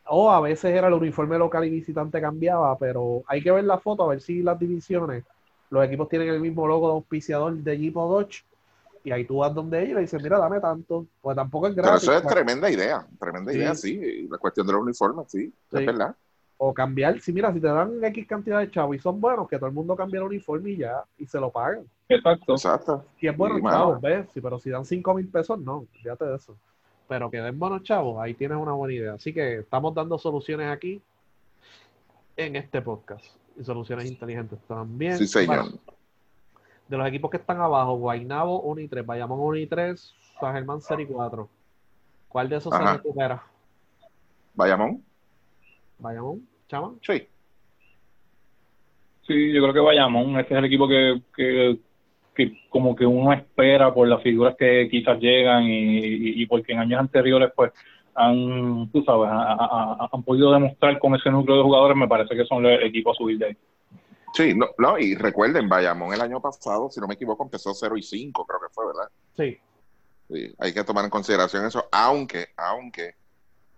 O 0.07 0.31
a 0.31 0.41
veces 0.41 0.75
era 0.75 0.89
el 0.89 0.95
uniforme 0.95 1.39
local 1.39 1.65
y 1.65 1.71
visitante 1.71 2.21
cambiaba, 2.21 2.77
pero 2.77 3.23
hay 3.27 3.43
que 3.43 3.53
ver 3.53 3.65
la 3.65 3.79
foto 3.79 4.03
a 4.03 4.09
ver 4.09 4.21
si 4.21 4.43
las 4.43 4.59
divisiones, 4.59 5.25
los 5.71 5.85
equipos 5.85 6.09
tienen 6.09 6.29
el 6.29 6.41
mismo 6.41 6.67
logo 6.67 6.89
de 6.89 6.95
auspiciador 6.95 7.55
de 7.55 7.79
Jeep 7.79 7.97
o 7.97 8.09
Dodge, 8.09 8.45
y 9.05 9.11
ahí 9.11 9.25
tú 9.25 9.39
vas 9.39 9.55
donde 9.55 9.79
ellos 9.81 9.91
y 9.93 9.95
le 9.95 10.01
dices, 10.03 10.23
mira, 10.23 10.39
dame 10.39 10.61
tanto, 10.61 11.07
pues 11.21 11.35
tampoco 11.37 11.69
es 11.69 11.75
Pero 11.75 11.87
gratis. 11.89 12.03
eso 12.05 12.15
es 12.17 12.27
tremenda 12.27 12.71
idea, 12.71 13.07
tremenda 13.19 13.53
Sí. 13.53 13.59
idea, 13.59 13.75
sí. 13.75 14.29
La 14.31 14.39
cuestión 14.39 14.67
de 14.67 14.73
los 14.73 14.83
uniformes, 14.83 15.27
sí, 15.31 15.47
Sí. 15.71 15.79
es 15.79 15.87
verdad. 15.87 16.15
O 16.59 16.73
cambiar, 16.73 17.21
si 17.21 17.33
mira, 17.33 17.53
si 17.53 17.61
te 17.61 17.67
dan 17.67 18.03
X 18.05 18.27
cantidad 18.27 18.61
de 18.61 18.71
chavos 18.71 18.95
y 18.95 18.99
son 19.01 19.21
buenos, 19.21 19.49
que 19.49 19.57
todo 19.57 19.67
el 19.67 19.73
mundo 19.75 19.97
cambie 19.97 20.19
el 20.19 20.27
uniforme 20.27 20.71
y 20.71 20.77
ya, 20.79 21.03
y 21.19 21.27
se 21.27 21.41
lo 21.41 21.51
pagan. 21.51 21.85
Exacto. 22.09 22.53
Exacto. 22.53 23.05
Si 23.19 23.27
es 23.27 23.37
bueno, 23.37 23.57
Sí, 23.57 23.63
chavos, 23.65 24.01
¿ves? 24.01 24.27
Sí, 24.35 24.41
pero 24.41 24.59
si 24.61 24.71
dan 24.71 24.85
5 24.85 25.15
mil 25.15 25.29
pesos, 25.29 25.59
no, 25.59 25.87
fíjate 25.93 26.25
de 26.25 26.37
eso. 26.37 26.57
Pero 27.13 27.31
que 27.31 27.43
den 27.43 27.59
buenos 27.59 27.83
chavos, 27.83 28.19
ahí 28.23 28.33
tienes 28.33 28.57
una 28.57 28.73
buena 28.73 28.95
idea. 28.95 29.13
Así 29.13 29.35
que 29.35 29.59
estamos 29.59 29.95
dando 29.95 30.17
soluciones 30.17 30.71
aquí 30.71 30.99
en 32.39 32.57
este 32.57 32.81
podcast. 32.81 33.23
Y 33.55 33.65
soluciones 33.65 34.11
inteligentes 34.11 34.59
también. 34.67 35.19
Sí, 35.19 35.27
señor. 35.27 35.59
Bueno, 35.59 35.79
de 36.89 36.97
los 36.97 37.07
equipos 37.07 37.31
que 37.31 37.37
están 37.37 37.61
abajo, 37.61 37.97
Guaynabo 37.99 38.63
1 38.63 38.81
y 38.81 38.89
3, 38.89 39.05
Bayamón 39.05 39.41
1 39.41 39.57
y 39.59 39.67
3, 39.67 40.15
San 40.41 40.55
Germán 40.55 40.81
0 40.81 41.03
y 41.03 41.07
4. 41.07 41.49
¿Cuál 42.31 42.49
de 42.49 42.57
esos 42.57 42.75
se 42.75 42.83
Ajá. 42.83 42.95
recupera? 42.95 43.43
Bayamón. 44.55 45.05
¿Bayamón? 45.99 46.49
¿Chama? 46.67 46.95
Sí. 47.03 47.29
Sí, 49.27 49.53
yo 49.53 49.61
creo 49.61 49.75
que 49.75 49.81
Bayamón, 49.81 50.41
este 50.41 50.55
es 50.55 50.59
el 50.59 50.65
equipo 50.65 50.89
que, 50.89 51.21
que, 51.37 51.79
que 52.35 52.67
como 52.71 52.97
que 52.97 53.05
uno 53.07 53.33
espera 53.33 53.93
por 53.93 54.09
las 54.09 54.23
figuras 54.23 54.57
que 54.59 54.89
quizás 54.91 55.19
llegan 55.21 55.65
y, 55.65 55.99
y, 55.99 56.43
y 56.43 56.47
porque 56.47 56.73
en 56.73 56.79
años 56.81 57.01
anteriores 57.01 57.51
pues 57.55 57.73
han, 58.15 58.91
tú 58.93 59.03
sabes, 59.05 59.29
ha- 59.31 59.53
ha- 59.53 59.97
ha- 60.05 60.09
han 60.13 60.23
podido 60.23 60.53
demostrar 60.53 60.99
con 60.99 61.15
ese 61.15 61.31
núcleo 61.31 61.57
de 61.59 61.63
jugadores, 61.63 61.97
me 61.97 62.09
parece 62.09 62.35
que 62.37 62.45
son 62.45 62.65
el 62.67 62.83
equipo 62.85 63.11
a 63.13 63.15
subir 63.15 63.39
de 63.39 63.47
ahí. 63.47 63.57
Sí, 64.35 64.55
no, 64.55 64.67
no, 64.79 64.99
y 64.99 65.15
recuerden, 65.15 65.69
Bayamón 65.69 66.15
el 66.15 66.21
año 66.23 66.41
pasado, 66.41 66.89
si 66.91 67.01
no 67.01 67.07
me 67.07 67.15
equivoco, 67.15 67.45
empezó 67.45 67.75
0 67.75 67.97
y 67.99 68.03
5, 68.03 68.47
creo 68.47 68.61
que 68.61 68.73
fue, 68.75 68.87
¿verdad? 68.87 69.11
Sí. 69.37 69.59
Sí, 70.31 70.55
hay 70.59 70.73
que 70.73 70.85
tomar 70.85 71.05
en 71.05 71.11
consideración 71.11 71.67
eso, 71.67 71.85
aunque, 71.93 72.47
aunque 72.57 73.15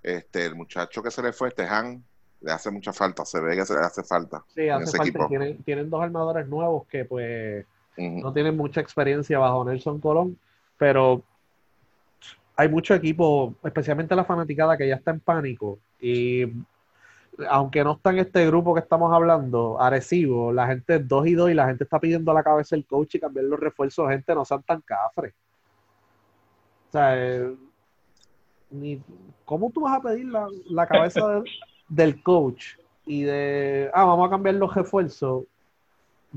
este 0.02 0.46
el 0.46 0.54
muchacho 0.54 1.02
que 1.02 1.11
se 1.11 1.23
le 1.23 1.32
fue, 1.32 1.50
Tejan, 1.50 2.04
le 2.40 2.52
hace 2.52 2.70
mucha 2.70 2.92
falta, 2.92 3.25
se 3.25 3.40
ve 3.40 3.56
que 3.56 3.64
se 3.64 3.75
le 3.75 3.80
hace 3.80 4.04
falta 4.04 4.44
Sí, 4.54 4.62
en 4.62 4.73
hace 4.73 4.84
ese 4.84 4.96
falta. 4.99 5.08
equipo. 5.11 5.28
Tienen, 5.28 5.62
tienen 5.64 5.90
dos 5.90 6.02
armadores 6.02 6.46
nuevos 6.46 6.87
que 6.87 7.04
pues 7.04 7.66
No 7.96 8.32
tienen 8.32 8.56
mucha 8.56 8.80
experiencia 8.80 9.38
bajo 9.38 9.64
Nelson 9.64 10.00
Colón, 10.00 10.38
pero 10.78 11.22
hay 12.56 12.68
mucho 12.68 12.94
equipo, 12.94 13.54
especialmente 13.64 14.14
la 14.16 14.24
fanaticada 14.24 14.76
que 14.76 14.88
ya 14.88 14.96
está 14.96 15.10
en 15.10 15.20
pánico 15.20 15.78
y 16.00 16.44
aunque 17.48 17.82
no 17.82 17.92
está 17.94 18.10
en 18.10 18.20
este 18.20 18.46
grupo 18.46 18.74
que 18.74 18.80
estamos 18.80 19.12
hablando, 19.12 19.80
Arecibo, 19.80 20.52
la 20.52 20.68
gente 20.68 20.96
es 20.96 21.08
2 21.08 21.26
y 21.26 21.34
2 21.34 21.50
y 21.50 21.54
la 21.54 21.66
gente 21.66 21.82
está 21.82 21.98
pidiendo 21.98 22.32
la 22.32 22.44
cabeza 22.44 22.76
el 22.76 22.86
coach 22.86 23.16
y 23.16 23.20
cambiar 23.20 23.46
los 23.46 23.58
refuerzos, 23.58 24.08
gente, 24.08 24.34
no 24.36 24.44
sean 24.44 24.62
tan 24.62 24.80
cafres. 24.82 25.34
O 26.88 26.92
sea, 26.92 27.14
eh, 27.16 27.52
ni, 28.70 29.02
¿cómo 29.44 29.70
tú 29.72 29.80
vas 29.80 29.98
a 29.98 30.00
pedir 30.02 30.26
la, 30.26 30.46
la 30.66 30.86
cabeza 30.86 31.28
de- 31.28 31.42
del 31.88 32.22
coach 32.22 32.76
y 33.04 33.22
de, 33.24 33.90
ah, 33.92 34.04
vamos 34.04 34.28
a 34.28 34.30
cambiar 34.30 34.54
los 34.54 34.72
refuerzos 34.72 35.44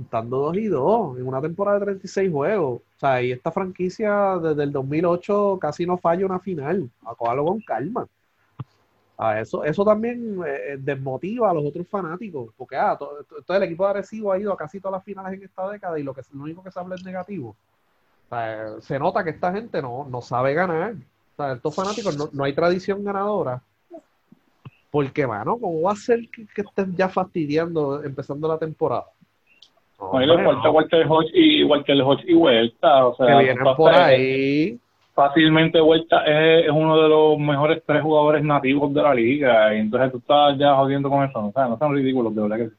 estando 0.01 0.37
2 0.37 0.57
y 0.57 0.65
2 0.67 1.17
en 1.17 1.27
una 1.27 1.41
temporada 1.41 1.79
de 1.79 1.85
36 1.85 2.31
juegos? 2.31 2.81
O 2.81 2.99
sea, 2.99 3.21
y 3.21 3.31
esta 3.31 3.51
franquicia 3.51 4.37
desde 4.37 4.63
el 4.63 4.71
2008 4.71 5.57
casi 5.59 5.85
no 5.85 5.97
falla 5.97 6.25
una 6.25 6.39
final. 6.39 6.89
Acójalo 7.05 7.45
con 7.45 7.61
calma. 7.61 8.07
Ah, 9.19 9.39
eso, 9.39 9.63
eso 9.63 9.83
también 9.83 10.39
eh, 10.45 10.77
desmotiva 10.79 11.49
a 11.49 11.53
los 11.53 11.65
otros 11.65 11.87
fanáticos, 11.87 12.53
porque 12.55 12.75
ah, 12.75 12.95
to- 12.97 13.23
to- 13.27 13.41
todo 13.41 13.57
el 13.57 13.63
equipo 13.63 13.83
de 13.83 13.89
Arecibo 13.89 14.31
ha 14.31 14.37
ido 14.39 14.53
a 14.53 14.57
casi 14.57 14.79
todas 14.79 14.99
las 14.99 15.03
finales 15.03 15.33
en 15.33 15.43
esta 15.43 15.67
década 15.71 15.97
y 15.97 16.03
lo, 16.03 16.13
que, 16.13 16.21
lo 16.33 16.43
único 16.43 16.63
que 16.63 16.71
se 16.71 16.79
habla 16.79 16.95
es 16.95 17.03
negativo. 17.03 17.55
Eh, 18.31 18.75
se 18.79 18.99
nota 18.99 19.23
que 19.23 19.31
esta 19.31 19.51
gente 19.51 19.81
no, 19.81 20.05
no 20.07 20.21
sabe 20.21 20.53
ganar. 20.53 20.93
O 20.93 21.35
sea, 21.35 21.53
estos 21.53 21.73
fanáticos 21.73 22.15
no, 22.15 22.29
no 22.31 22.43
hay 22.43 22.53
tradición 22.53 23.03
ganadora. 23.03 23.63
Porque, 24.91 25.27
mano, 25.27 25.57
¿cómo 25.59 25.81
va 25.81 25.93
a 25.93 25.95
ser 25.95 26.29
que, 26.31 26.45
que 26.47 26.61
estén 26.61 26.95
ya 26.95 27.09
fastidiando 27.09 28.03
empezando 28.03 28.47
la 28.47 28.57
temporada? 28.57 29.05
No, 29.99 30.13
A 30.13 30.19
mí 30.19 30.25
le 30.25 30.31
hombre, 30.33 30.45
falta. 30.47 30.69
Walter 30.69 31.05
Hodge 31.09 31.31
y 31.33 31.63
Walter 31.63 32.01
Hodge 32.01 32.23
y 32.27 32.33
Vuelta, 32.33 33.07
o 33.07 33.15
sea, 33.15 33.25
que 33.27 33.33
vienen 33.43 33.57
tú 33.63 33.75
por 33.75 33.91
estás- 33.91 34.07
ahí. 34.07 34.77
fácilmente 35.15 35.79
Vuelta 35.81 36.23
es, 36.25 36.65
es 36.65 36.71
uno 36.71 37.01
de 37.01 37.09
los 37.09 37.39
mejores 37.39 37.81
tres 37.85 38.01
jugadores 38.03 38.43
nativos 38.43 38.93
de 38.93 39.01
la 39.01 39.13
liga 39.15 39.73
y 39.75 39.79
entonces 39.79 40.11
tú 40.11 40.17
estás 40.19 40.57
ya 40.57 40.75
jodiendo 40.75 41.09
con 41.09 41.23
eso, 41.23 41.39
o 41.47 41.51
sea, 41.51 41.67
no 41.67 41.77
son 41.77 41.95
ridículos, 41.95 42.35
de 42.35 42.41
verdad 42.41 42.57
que 42.57 42.65
sí. 42.67 42.75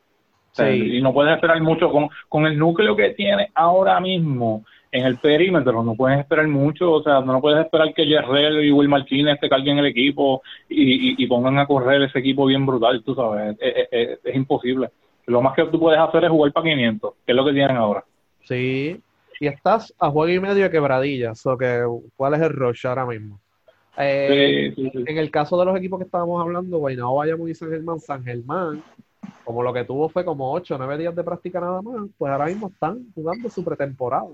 O 0.52 0.54
sea, 0.54 0.66
Sí. 0.72 0.96
Y 0.98 1.02
no 1.02 1.12
puedes 1.12 1.34
esperar 1.34 1.60
mucho 1.60 1.90
con, 1.90 2.08
con 2.28 2.46
el 2.46 2.56
núcleo 2.58 2.94
que 2.96 3.10
tiene 3.10 3.48
ahora 3.54 4.00
mismo 4.00 4.64
en 4.90 5.04
el 5.04 5.18
perímetro, 5.18 5.82
no 5.82 5.94
puedes 5.94 6.20
esperar 6.20 6.46
mucho, 6.48 6.90
o 6.92 7.02
sea, 7.02 7.20
no 7.20 7.40
puedes 7.40 7.62
esperar 7.64 7.92
que 7.92 8.06
Yerrell 8.06 8.64
y 8.64 8.70
Will 8.70 8.88
Martínez 8.88 9.38
te 9.40 9.48
carguen 9.48 9.78
el 9.78 9.86
equipo 9.86 10.40
y, 10.68 11.10
y, 11.10 11.14
y 11.18 11.26
pongan 11.26 11.58
a 11.58 11.66
correr 11.66 12.00
ese 12.02 12.20
equipo 12.20 12.46
bien 12.46 12.64
brutal, 12.64 13.02
tú 13.04 13.14
sabes, 13.14 13.56
es, 13.60 13.76
es- 13.76 13.88
es- 13.90 14.18
es 14.24 14.34
imposible. 14.36 14.88
Lo 15.28 15.40
más 15.42 15.54
que 15.54 15.64
tú 15.66 15.78
puedes 15.78 16.00
hacer 16.00 16.24
es 16.24 16.30
jugar 16.30 16.52
para 16.52 16.64
500, 16.64 17.12
que 17.24 17.32
es 17.32 17.36
lo 17.36 17.44
que 17.44 17.52
tienen 17.52 17.76
ahora. 17.76 18.04
Sí. 18.44 19.00
Y 19.40 19.46
estás 19.46 19.94
a 19.98 20.10
juego 20.10 20.32
y 20.32 20.40
medio 20.40 20.64
de 20.64 20.70
quebradilla. 20.70 21.34
So 21.34 21.56
que, 21.56 21.84
¿Cuál 22.16 22.34
es 22.34 22.40
el 22.42 22.50
rush 22.50 22.86
ahora 22.86 23.06
mismo? 23.06 23.38
Eh, 23.96 24.72
Sí, 24.74 24.82
sí, 24.84 24.90
sí. 24.92 25.04
En 25.06 25.18
el 25.18 25.30
caso 25.30 25.58
de 25.58 25.64
los 25.66 25.76
equipos 25.76 25.98
que 25.98 26.04
estábamos 26.06 26.40
hablando, 26.42 26.78
Guaynabo, 26.78 27.16
Bayamón 27.16 27.48
y 27.50 27.54
San 27.54 27.68
Germán, 27.70 28.00
San 28.00 28.24
Germán, 28.24 28.82
como 29.44 29.62
lo 29.62 29.72
que 29.72 29.84
tuvo 29.84 30.08
fue 30.08 30.24
como 30.24 30.52
8 30.52 30.74
o 30.74 30.78
9 30.78 30.98
días 30.98 31.14
de 31.14 31.24
práctica 31.24 31.60
nada 31.60 31.82
más, 31.82 32.08
pues 32.16 32.32
ahora 32.32 32.46
mismo 32.46 32.68
están 32.68 33.06
jugando 33.14 33.48
su 33.50 33.64
pretemporada. 33.64 34.28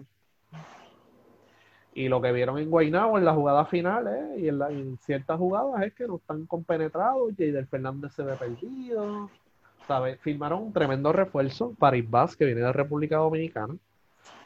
Y 1.94 2.08
lo 2.08 2.20
que 2.20 2.32
vieron 2.32 2.58
en 2.58 2.70
Guaynabo 2.70 3.18
en 3.18 3.24
las 3.24 3.36
jugadas 3.36 3.68
finales 3.68 4.38
y 4.38 4.48
en, 4.48 4.58
la- 4.58 4.70
en 4.70 4.96
ciertas 4.98 5.38
jugadas 5.38 5.82
es 5.84 5.94
que 5.94 6.06
no 6.08 6.16
están 6.16 6.44
compenetrados, 6.46 7.32
Jaider 7.38 7.66
Fernández 7.66 8.12
se 8.12 8.22
ve 8.24 8.34
perdido, 8.34 9.30
Firmaron 10.20 10.62
un 10.62 10.72
tremendo 10.72 11.12
refuerzo, 11.12 11.74
Paris 11.78 12.08
Vaz, 12.08 12.36
que 12.36 12.44
viene 12.46 12.62
de 12.62 12.72
República 12.72 13.16
Dominicana, 13.16 13.76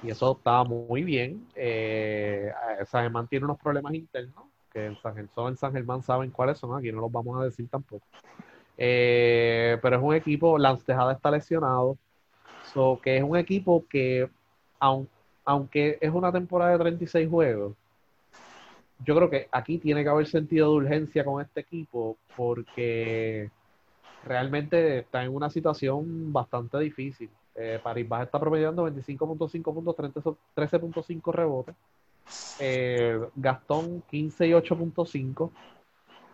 y 0.02 0.10
eso 0.10 0.36
estaba 0.36 0.64
muy 0.64 1.02
bien. 1.02 1.46
Eh, 1.54 2.50
San 2.86 3.02
Germán 3.04 3.28
tiene 3.28 3.44
unos 3.44 3.58
problemas 3.58 3.94
internos, 3.94 4.44
que 4.72 4.86
en 4.86 4.96
San 4.96 5.14
Germán, 5.14 5.48
en 5.48 5.56
San 5.56 5.72
Germán 5.72 6.02
saben 6.02 6.30
cuáles 6.30 6.58
son, 6.58 6.76
aquí 6.76 6.90
no 6.92 7.00
los 7.00 7.12
vamos 7.12 7.40
a 7.40 7.44
decir 7.44 7.68
tampoco. 7.68 8.04
Eh, 8.76 9.78
pero 9.82 9.96
es 9.96 10.02
un 10.02 10.14
equipo, 10.14 10.58
Lance 10.58 10.84
Tejada 10.84 11.12
está 11.12 11.30
lesionado, 11.30 11.96
so 12.72 13.00
que 13.02 13.16
es 13.16 13.22
un 13.22 13.36
equipo 13.36 13.84
que, 13.88 14.28
aun- 14.80 15.08
aunque 15.44 15.98
es 16.00 16.10
una 16.12 16.30
temporada 16.32 16.72
de 16.72 16.78
36 16.78 17.28
juegos, 17.28 17.74
yo 19.04 19.14
creo 19.14 19.30
que 19.30 19.48
aquí 19.52 19.78
tiene 19.78 20.02
que 20.02 20.08
haber 20.10 20.26
sentido 20.26 20.70
de 20.70 20.76
urgencia 20.76 21.24
con 21.24 21.40
este 21.42 21.60
equipo 21.60 22.16
porque 22.36 23.50
realmente 24.24 24.98
está 24.98 25.24
en 25.24 25.34
una 25.34 25.50
situación 25.50 26.32
bastante 26.32 26.78
difícil. 26.78 27.30
Eh, 27.54 27.80
Paris 27.82 28.08
Baja 28.08 28.24
está 28.24 28.38
promediando 28.40 28.84
25.5 28.84 29.74
puntos, 29.74 29.96
30 29.96 30.20
13.5 30.54 31.32
rebotes. 31.32 31.74
Eh, 32.60 33.18
Gastón 33.36 34.02
15 34.10 34.46
y 34.48 34.52
8.5. 34.52 35.50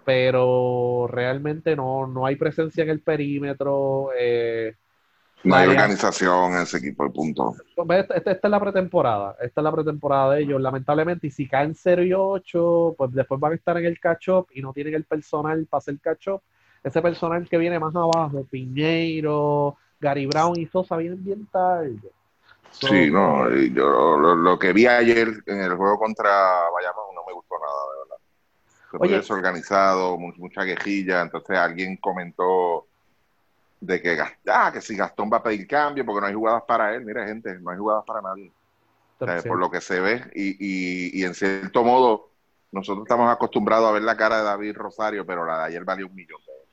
Pero 0.04 1.06
realmente 1.10 1.74
no, 1.74 2.06
no 2.06 2.26
hay 2.26 2.36
presencia 2.36 2.84
en 2.84 2.90
el 2.90 3.00
perímetro. 3.00 4.10
eh, 4.18 4.74
No 5.44 5.56
hay 5.56 5.68
organización 5.68 6.52
en 6.52 6.58
ese 6.62 6.78
equipo, 6.78 7.04
de 7.04 7.10
punto. 7.10 7.54
Esta, 7.76 8.14
esta- 8.16 8.30
esta 8.32 8.48
es 8.48 8.50
la 8.50 8.60
pretemporada. 8.60 9.36
Esta 9.40 9.60
es 9.60 9.64
la 9.64 9.72
pretemporada 9.72 10.34
de 10.34 10.42
ellos. 10.42 10.60
Lamentablemente, 10.60 11.26
y 11.26 11.30
si 11.30 11.48
caen 11.48 11.74
0 11.74 12.02
y 12.02 12.12
8, 12.12 12.94
pues 12.98 13.12
después 13.12 13.40
van 13.40 13.52
a 13.52 13.56
estar 13.56 13.76
en 13.78 13.86
el 13.86 13.98
catch-up 13.98 14.46
y 14.52 14.60
no 14.60 14.72
tienen 14.74 14.94
el 14.94 15.04
personal 15.04 15.66
para 15.66 15.78
hacer 15.78 15.98
catch-up. 16.00 16.42
Ese 16.84 17.00
personal 17.02 17.48
que 17.48 17.58
viene 17.58 17.78
más 17.80 17.96
abajo, 17.96 18.44
Piñeiro, 18.50 19.76
Gary 19.98 20.26
Brown 20.26 20.58
y 20.58 20.66
Sosa, 20.66 20.96
vienen 20.98 21.24
bien 21.24 21.46
tarde. 21.46 21.98
So, 22.70 22.88
Sí, 22.88 23.10
no, 23.10 23.48
yo 23.50 24.18
lo, 24.18 24.34
lo 24.36 24.58
que 24.58 24.72
vi 24.72 24.86
ayer 24.86 25.28
en 25.46 25.60
el 25.62 25.74
juego 25.76 25.98
contra 25.98 26.30
Bayamón 26.70 27.14
no 27.14 27.22
me 27.26 27.32
gustó 27.32 27.54
nada, 27.58 27.82
de 27.92 27.98
verdad. 27.98 28.16
Se 28.90 28.96
Oye. 28.98 29.16
desorganizado, 29.16 30.18
mu- 30.18 30.34
mucha 30.36 30.64
quejilla, 30.64 31.22
entonces 31.22 31.56
alguien 31.56 31.96
comentó 31.96 32.86
de 33.80 34.00
que, 34.02 34.18
ah, 34.48 34.70
que 34.72 34.80
si 34.80 34.96
Gastón 34.96 35.30
va 35.32 35.38
a 35.38 35.42
pedir 35.42 35.66
cambio 35.66 36.04
porque 36.04 36.20
no 36.20 36.26
hay 36.26 36.34
jugadas 36.34 36.62
para 36.66 36.94
él. 36.94 37.04
Mira, 37.04 37.26
gente, 37.26 37.58
no 37.60 37.70
hay 37.70 37.78
jugadas 37.78 38.04
para 38.06 38.20
nadie. 38.22 38.52
O 39.20 39.24
sea, 39.26 39.42
por 39.42 39.58
lo 39.58 39.70
que 39.70 39.80
se 39.80 40.00
ve 40.00 40.22
y, 40.34 40.50
y, 40.58 41.20
y 41.20 41.24
en 41.24 41.34
cierto 41.34 41.82
modo 41.82 42.30
nosotros 42.72 43.04
estamos 43.06 43.30
acostumbrados 43.30 43.88
a 43.88 43.92
ver 43.92 44.02
la 44.02 44.16
cara 44.16 44.38
de 44.38 44.44
David 44.44 44.76
Rosario, 44.76 45.24
pero 45.24 45.46
la 45.46 45.58
de 45.58 45.64
ayer 45.64 45.84
valió 45.84 46.06
un 46.08 46.14
millón. 46.14 46.40
eh, 46.40 46.63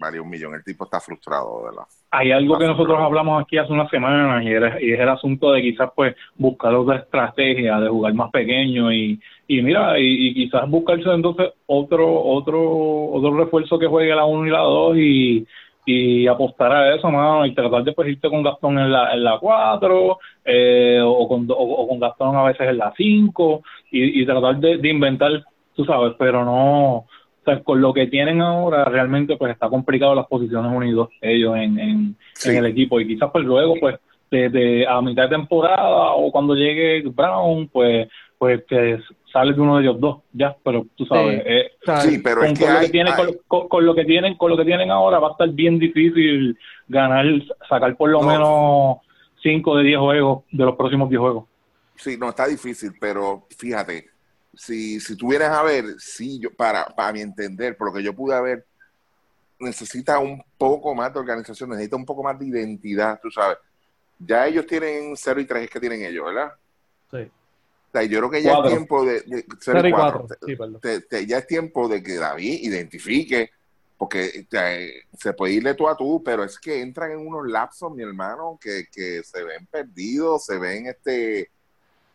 valió 0.00 0.22
un 0.22 0.30
millón. 0.30 0.54
El 0.54 0.64
tipo 0.64 0.84
está 0.84 1.00
frustrado, 1.00 1.64
¿verdad? 1.64 1.84
Hay 2.12 2.32
algo 2.32 2.58
que 2.58 2.66
nosotros 2.66 2.98
hablamos 3.00 3.40
aquí 3.40 3.56
hace 3.56 3.72
unas 3.72 3.88
semanas 3.88 4.42
y, 4.44 4.48
era- 4.48 4.82
y 4.82 4.90
es 4.92 4.98
el 4.98 5.08
asunto 5.08 5.52
de 5.52 5.62
quizás 5.62 5.90
pues 5.94 6.16
buscar 6.36 6.74
otra 6.74 6.96
estrategia 6.96 7.78
de 7.78 7.88
jugar 7.88 8.14
más 8.14 8.32
pequeño 8.32 8.92
y, 8.92 9.20
y 9.46 9.62
mira, 9.62 9.96
y, 10.00 10.28
y 10.30 10.34
quizás 10.34 10.68
buscarse 10.68 11.08
entonces 11.08 11.50
otro 11.66 12.12
otro 12.24 13.10
otro 13.12 13.36
refuerzo 13.38 13.78
que 13.78 13.86
juegue 13.86 14.12
la 14.14 14.24
1 14.24 14.44
y 14.46 14.50
la 14.50 14.58
2 14.58 14.96
y, 14.96 15.46
y 15.86 16.26
apostar 16.26 16.72
a 16.72 16.94
eso, 16.96 17.08
mano, 17.12 17.46
y 17.46 17.54
tratar 17.54 17.84
de 17.84 17.92
pues 17.92 18.08
irte 18.08 18.28
con 18.28 18.42
Gastón 18.42 18.78
en 18.80 18.90
la 18.90 19.12
en 19.14 19.22
la 19.22 19.38
4 19.38 20.18
eh, 20.44 21.00
o, 21.04 21.28
con, 21.28 21.48
o, 21.48 21.54
o 21.54 21.86
con 21.88 22.00
Gastón 22.00 22.34
a 22.36 22.42
veces 22.42 22.68
en 22.68 22.78
la 22.78 22.92
5 22.96 23.62
y, 23.92 24.20
y 24.22 24.26
tratar 24.26 24.56
de, 24.58 24.78
de 24.78 24.88
inventar, 24.88 25.44
tú 25.76 25.84
sabes, 25.84 26.14
pero 26.18 26.44
no 26.44 27.06
o 27.40 27.44
sea, 27.44 27.62
con 27.62 27.80
lo 27.80 27.92
que 27.94 28.06
tienen 28.06 28.40
ahora 28.42 28.84
realmente 28.84 29.36
pues 29.36 29.52
está 29.52 29.68
complicado 29.68 30.14
las 30.14 30.26
posiciones 30.26 30.70
unidos 30.72 31.08
ellos 31.20 31.56
en, 31.56 31.78
en, 31.78 32.16
Sí. 32.34 32.50
en 32.50 32.56
el 32.58 32.66
equipo 32.66 33.00
y 33.00 33.06
quizás 33.06 33.30
pues 33.32 33.44
luego 33.44 33.74
pues 33.80 33.96
de, 34.30 34.48
de- 34.48 34.86
a 34.86 35.00
mitad 35.00 35.24
de 35.24 35.36
temporada 35.36 36.12
o 36.12 36.30
cuando 36.30 36.54
llegue 36.54 37.02
Brown 37.08 37.68
pues 37.68 38.08
pues 38.38 38.62
que 38.68 38.98
sale 39.32 39.52
de 39.52 39.60
uno 39.60 39.76
de 39.76 39.82
ellos 39.84 40.00
dos 40.00 40.18
ya 40.32 40.56
pero 40.64 40.86
tú 40.96 41.04
sabes 41.06 41.42
Sí. 41.42 41.46
eh, 41.46 41.70
Sí, 42.02 42.18
pero 42.22 42.40
con, 42.40 42.46
es 42.50 42.58
que 42.58 42.64
con 42.64 42.74
lo 42.74 42.80
que 42.80 42.88
tienen 42.88 43.14
con, 43.14 43.26
con- 43.48 43.68
con 43.68 43.86
lo 43.86 43.94
que 43.94 44.04
tienen 44.04 44.34
con 44.36 44.50
lo 44.50 44.56
que 44.56 44.64
tienen 44.64 44.90
ahora 44.90 45.18
va 45.18 45.28
a 45.28 45.30
estar 45.32 45.48
bien 45.50 45.78
difícil 45.78 46.56
ganar 46.88 47.24
sacar 47.68 47.96
por 47.96 48.10
lo 48.10 48.20
No. 48.22 48.26
menos 48.28 48.96
5 49.42 49.76
de 49.78 49.84
10 49.84 49.98
juegos 49.98 50.44
de 50.50 50.64
los 50.64 50.76
próximos 50.76 51.08
10 51.08 51.18
juegos. 51.20 51.44
Sí, 51.96 52.16
no, 52.18 52.28
está 52.30 52.46
difícil, 52.46 52.92
pero 53.00 53.46
fíjate, 53.58 54.04
si, 54.60 55.00
si 55.00 55.16
tú 55.16 55.32
a 55.32 55.62
ver, 55.62 55.98
sí, 55.98 56.38
yo, 56.38 56.52
para, 56.52 56.84
para 56.84 57.14
mi 57.14 57.22
entender, 57.22 57.78
por 57.78 57.88
lo 57.88 57.94
que 57.94 58.02
yo 58.02 58.14
pude 58.14 58.38
ver, 58.42 58.66
necesita 59.58 60.18
un 60.18 60.42
poco 60.58 60.94
más 60.94 61.14
de 61.14 61.18
organización, 61.18 61.70
necesita 61.70 61.96
un 61.96 62.04
poco 62.04 62.22
más 62.22 62.38
de 62.38 62.46
identidad, 62.46 63.18
tú 63.22 63.30
sabes. 63.30 63.56
Ya 64.18 64.46
ellos 64.46 64.66
tienen 64.66 65.16
0 65.16 65.40
y 65.40 65.46
3 65.46 65.64
es 65.64 65.70
que 65.70 65.80
tienen 65.80 66.02
ellos, 66.02 66.26
¿verdad? 66.26 66.52
Sí. 67.10 67.22
O 67.22 67.90
sea, 67.90 68.02
yo 68.02 68.18
creo 68.18 68.30
que 68.30 68.42
ya 68.42 68.52
es 68.52 68.68
tiempo 68.68 69.02
de, 69.02 69.22
de 69.22 69.46
0 69.60 69.88
y 69.88 69.92
4. 69.92 70.26
ya 71.26 71.38
es 71.38 71.46
tiempo 71.46 71.88
de 71.88 72.02
que 72.02 72.16
David 72.16 72.58
identifique, 72.60 73.50
porque 73.96 74.46
se 75.18 75.32
puede 75.32 75.54
irle 75.54 75.72
tú 75.72 75.88
a 75.88 75.96
tú, 75.96 76.22
pero 76.22 76.44
es 76.44 76.58
que 76.58 76.82
entran 76.82 77.12
en 77.12 77.26
unos 77.26 77.48
lapsos, 77.48 77.90
mi 77.94 78.02
hermano, 78.02 78.58
que, 78.60 78.84
que 78.92 79.22
se 79.24 79.42
ven 79.42 79.66
perdidos, 79.66 80.44
se 80.44 80.58
ven 80.58 80.86
este 80.86 81.50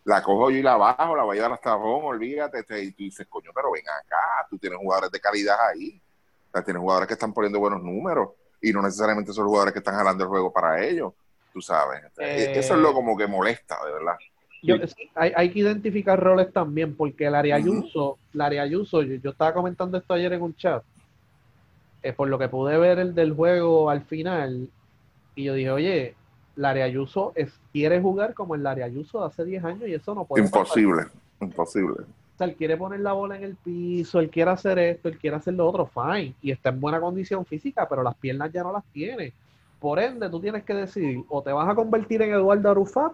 la 0.06 0.22
cojo 0.22 0.52
yo 0.52 0.58
y 0.58 0.62
la 0.62 0.78
bajo, 0.78 1.16
la 1.16 1.24
voy 1.24 1.38
a 1.38 1.42
llevar 1.42 1.54
hasta 1.54 1.76
Ron, 1.76 2.06
olvídate, 2.06 2.60
este, 2.60 2.84
y 2.84 2.92
tú 2.92 3.04
dices, 3.04 3.28
coño, 3.28 3.52
pero 3.54 3.72
ven 3.72 3.84
acá, 3.90 4.48
tú 4.50 4.58
tienes 4.58 4.80
jugadores 4.80 5.12
de 5.12 5.20
calidad 5.20 5.58
ahí, 5.68 6.02
o 6.48 6.52
sea, 6.52 6.64
tienes 6.64 6.80
jugadores 6.80 7.08
que 7.08 7.16
están 7.16 7.34
poniendo 7.34 7.60
buenos 7.60 7.82
números, 7.82 8.30
y 8.62 8.72
no 8.72 8.82
necesariamente 8.82 9.34
son 9.34 9.48
jugadores 9.48 9.74
que 9.74 9.80
están 9.80 9.96
jalando 9.96 10.24
el 10.24 10.30
juego 10.30 10.54
para 10.54 10.84
ellos, 10.84 11.14
tú 11.52 11.62
sabes. 11.62 12.04
Este, 12.04 12.60
eso 12.60 12.76
es 12.76 12.80
lo 12.80 12.92
eh, 12.92 12.94
como 12.94 13.18
que 13.18 13.28
molesta, 13.28 13.78
de 13.84 13.94
verdad. 13.94 14.16
Yo, 14.62 14.76
hay, 15.16 15.32
hay, 15.36 15.52
que 15.52 15.60
identificar 15.60 16.20
roles 16.20 16.52
también, 16.54 16.96
porque 16.96 17.26
el 17.26 17.36
área 17.36 17.56
Ayuso, 17.56 18.18
el 18.34 18.42
área 18.42 18.64
Ayuso, 18.64 19.02
yo, 19.02 19.32
estaba 19.32 19.54
comentando 19.54 19.98
esto 19.98 20.14
ayer 20.14 20.34
en 20.34 20.42
un 20.42 20.56
chat, 20.56 20.84
eh, 22.04 22.14
por 22.14 22.30
lo 22.30 22.38
que 22.38 22.48
pude 22.48 22.78
ver 22.78 23.00
el 23.00 23.16
del 23.16 23.34
juego 23.34 23.90
al 23.90 24.04
final, 24.04 24.70
y 25.36 25.44
yo 25.46 25.54
dije, 25.56 25.72
oye, 25.72 26.16
Larry 26.56 26.82
Ayuso 26.82 27.34
es, 27.36 27.52
quiere 27.76 28.00
jugar 28.00 28.34
como 28.34 28.56
el 28.56 28.64
Larry 28.64 28.84
Ayuso 28.84 29.20
de 29.20 29.26
hace 29.26 29.44
10 29.44 29.66
años 29.66 29.90
y 29.90 29.94
eso 29.94 30.16
no 30.16 30.24
puede 30.24 30.46
Imposible, 30.46 31.08
imposible. 31.42 32.04
O 32.04 32.38
sea, 32.38 32.48
él 32.48 32.56
quiere 32.56 32.78
poner 32.78 33.02
la 33.02 33.12
bola 33.12 33.36
en 33.36 33.44
el 33.44 33.58
piso, 33.58 34.22
él 34.22 34.30
quiere 34.30 34.52
hacer 34.52 34.80
esto, 34.80 35.10
él 35.10 35.18
quiere 35.18 35.36
hacer 35.36 35.56
lo 35.56 35.68
otro, 35.68 35.86
fine. 35.86 36.34
Y 36.42 36.52
está 36.52 36.70
en 36.70 36.80
buena 36.80 37.02
condición 37.02 37.46
física, 37.46 37.86
pero 37.90 38.02
las 38.02 38.16
piernas 38.16 38.50
ya 38.54 38.64
no 38.64 38.72
las 38.72 38.86
tiene. 38.94 39.34
Por 39.78 40.00
ende, 40.00 40.30
tú 40.30 40.40
tienes 40.40 40.64
que 40.64 40.74
decidir, 40.74 41.26
o 41.28 41.42
te 41.42 41.52
vas 41.52 41.68
a 41.68 41.76
convertir 41.76 42.22
en 42.22 42.32
Eduardo 42.32 42.72
Arufat, 42.72 43.12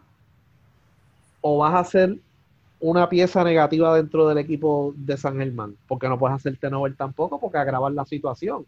o 1.41 1.58
vas 1.58 1.74
a 1.74 1.84
ser 1.84 2.18
una 2.80 3.10
pieza 3.10 3.44
negativa 3.44 3.96
dentro 3.96 4.27
del 4.27 4.38
equipo 4.38 4.94
de 4.96 5.18
San 5.18 5.38
Germán, 5.38 5.75
porque 5.88 6.08
no 6.08 6.20
puedes 6.20 6.36
hacerte 6.36 6.70
novel 6.70 6.96
tampoco, 6.96 7.39
porque 7.39 7.58
agravar 7.58 7.94
la 7.94 8.06
situación. 8.06 8.68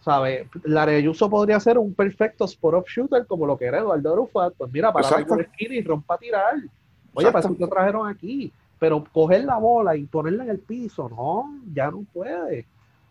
¿Sabes? 0.00 0.48
Lareyuso 0.64 1.28
podría 1.28 1.60
ser 1.60 1.78
un 1.78 1.94
perfecto 1.94 2.44
spot-up 2.44 2.86
shooter 2.86 3.26
como 3.26 3.46
lo 3.46 3.56
que 3.56 3.66
era 3.66 3.78
Eduardo 3.78 4.12
Arufat. 4.12 4.54
Pues 4.56 4.72
mira, 4.72 4.92
para 4.92 5.10
la 5.10 5.42
esquina 5.42 5.74
y 5.74 5.82
rompa 5.82 6.14
a 6.14 6.18
tirar. 6.18 6.54
Oye, 7.14 7.26
para 7.30 7.40
eso 7.40 7.54
te 7.54 7.66
trajeron 7.66 8.08
aquí. 8.08 8.52
Pero 8.78 9.04
coger 9.12 9.44
la 9.44 9.58
bola 9.58 9.94
y 9.94 10.04
ponerla 10.04 10.44
en 10.44 10.50
el 10.50 10.58
piso, 10.58 11.08
no, 11.10 11.60
ya 11.74 11.90
no 11.90 12.02
puede. 12.14 12.66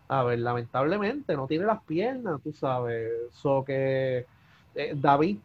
A 0.08 0.24
ver, 0.24 0.40
lamentablemente, 0.40 1.36
no 1.36 1.46
tiene 1.46 1.64
las 1.64 1.80
piernas, 1.84 2.40
tú 2.42 2.52
sabes. 2.52 3.08
So 3.32 3.64
que 3.64 4.26
eh, 4.74 4.94
David, 4.96 5.38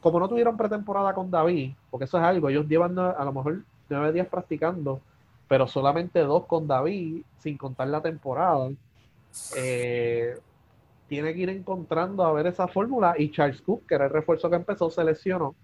como 0.00 0.20
no 0.20 0.28
tuvieron 0.28 0.56
pretemporada 0.56 1.12
con 1.14 1.32
David, 1.32 1.72
porque 1.90 2.04
eso 2.04 2.16
es 2.16 2.22
algo, 2.22 2.48
ellos 2.48 2.68
llevan 2.68 2.96
a 2.96 3.24
lo 3.24 3.32
mejor 3.32 3.62
nueve 3.88 4.12
días 4.12 4.28
practicando, 4.28 5.00
pero 5.48 5.66
solamente 5.66 6.20
dos 6.20 6.46
con 6.46 6.68
David, 6.68 7.22
sin 7.38 7.56
contar 7.56 7.88
la 7.88 8.00
temporada. 8.00 8.70
Eh, 9.56 10.38
tiene 11.08 11.34
que 11.34 11.40
ir 11.40 11.50
encontrando 11.50 12.24
a 12.24 12.32
ver 12.32 12.46
esa 12.46 12.68
fórmula. 12.68 13.14
Y 13.18 13.30
Charles 13.30 13.60
Cook, 13.62 13.86
que 13.86 13.94
era 13.94 14.06
el 14.06 14.10
refuerzo 14.10 14.50
que 14.50 14.56
empezó, 14.56 14.90
se 14.90 15.04
lesionó, 15.04 15.54